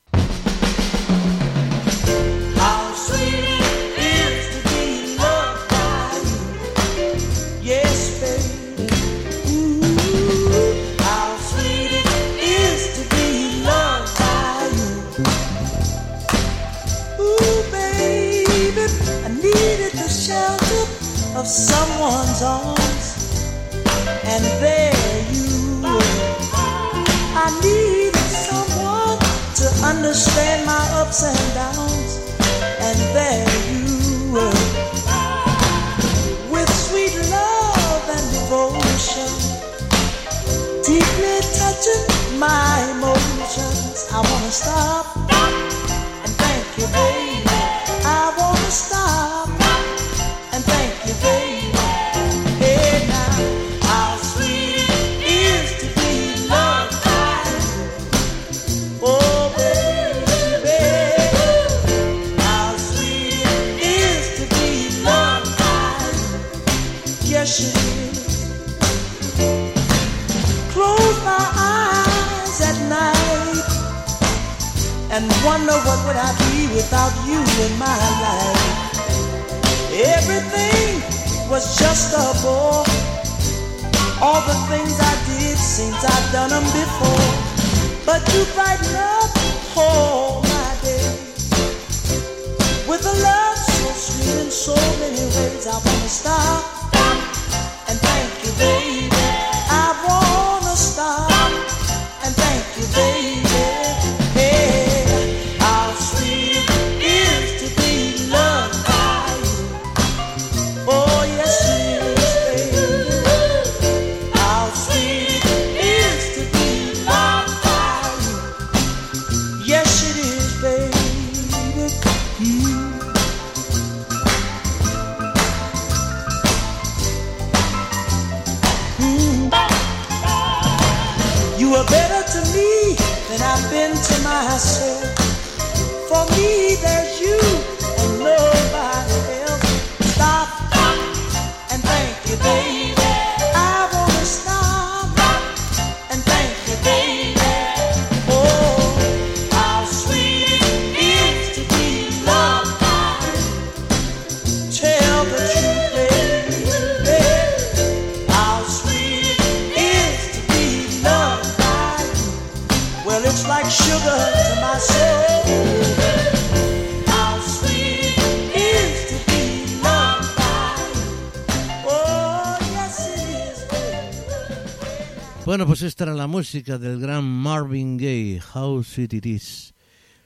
Esta 175.83 176.05
era 176.05 176.13
la 176.13 176.27
música 176.27 176.77
del 176.77 176.99
gran 176.99 177.25
Marvin 177.25 177.97
Gaye, 177.97 178.41
How 178.53 178.83
Sweet 178.83 179.13
It 179.15 179.25
Is. 179.25 179.73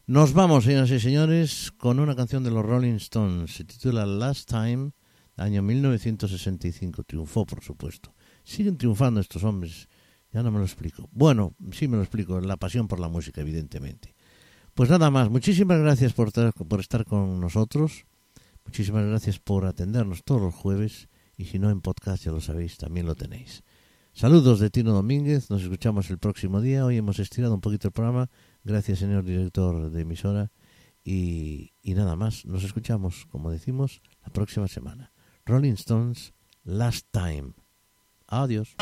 Nos 0.06 0.34
vamos, 0.34 0.66
señoras 0.66 0.92
y 0.92 1.00
señores, 1.00 1.72
con 1.78 2.00
una 2.00 2.16
canción 2.16 2.44
de 2.44 2.52
los 2.52 2.64
Rolling 2.64 2.96
Stones. 2.96 3.56
Se 3.56 3.64
titula 3.64 4.06
Last 4.06 4.50
Time, 4.50 4.92
año 5.36 5.64
1965. 5.64 7.04
Triunfó, 7.04 7.46
por 7.46 7.64
supuesto. 7.64 8.14
Siguen 8.44 8.78
triunfando 8.78 9.20
estos 9.20 9.44
hombres. 9.44 9.88
Ya 10.32 10.44
no 10.44 10.52
me 10.52 10.60
lo 10.60 10.66
explico. 10.66 11.10
Bueno, 11.12 11.56
sí 11.72 11.88
me 11.88 11.98
lo 11.98 12.04
explico. 12.04 12.40
La 12.40 12.58
pasión 12.58 12.88
por 12.88 13.00
la 13.00 13.08
música, 13.08 13.42
evidentemente. 13.42 14.14
Pues 14.76 14.90
nada 14.92 15.10
más. 15.10 15.30
Muchísimas 15.30 15.80
gracias 15.80 16.14
por, 16.14 16.32
por 16.54 16.80
estar 16.80 17.04
con 17.06 17.40
nosotros. 17.40 18.06
Muchísimas 18.64 19.06
gracias 19.06 19.40
por 19.40 19.66
atendernos 19.66 20.24
todos 20.24 20.42
los 20.42 20.54
jueves. 20.54 21.10
Y 21.36 21.46
si 21.46 21.58
no 21.58 21.72
en 21.72 21.82
podcast, 21.82 22.24
ya 22.24 22.32
lo 22.32 22.42
sabéis, 22.42 22.78
también 22.78 23.08
lo 23.08 23.16
tenéis. 23.16 23.64
Saludos 24.18 24.60
de 24.60 24.72
Tino 24.72 24.94
Domínguez, 24.94 25.52
nos 25.52 25.62
escuchamos 25.62 26.10
el 26.10 26.18
próximo 26.18 26.60
día. 26.60 26.84
Hoy 26.84 26.98
hemos 26.98 27.20
estirado 27.20 27.54
un 27.54 27.62
poquito 27.62 27.90
el 27.90 27.92
programa, 27.92 28.32
gracias 28.64 28.98
señor 28.98 29.24
director 29.24 29.92
de 29.92 30.02
emisora. 30.02 30.52
Y, 31.04 31.74
y 31.84 31.94
nada 31.94 32.16
más, 32.16 32.44
nos 32.44 32.64
escuchamos, 32.64 33.28
como 33.30 33.52
decimos, 33.52 34.02
la 34.26 34.34
próxima 34.34 34.68
semana. 34.68 35.12
Rolling 35.46 35.74
Stones, 35.74 36.34
Last 36.64 37.06
Time. 37.12 37.54
Adiós. 38.26 38.76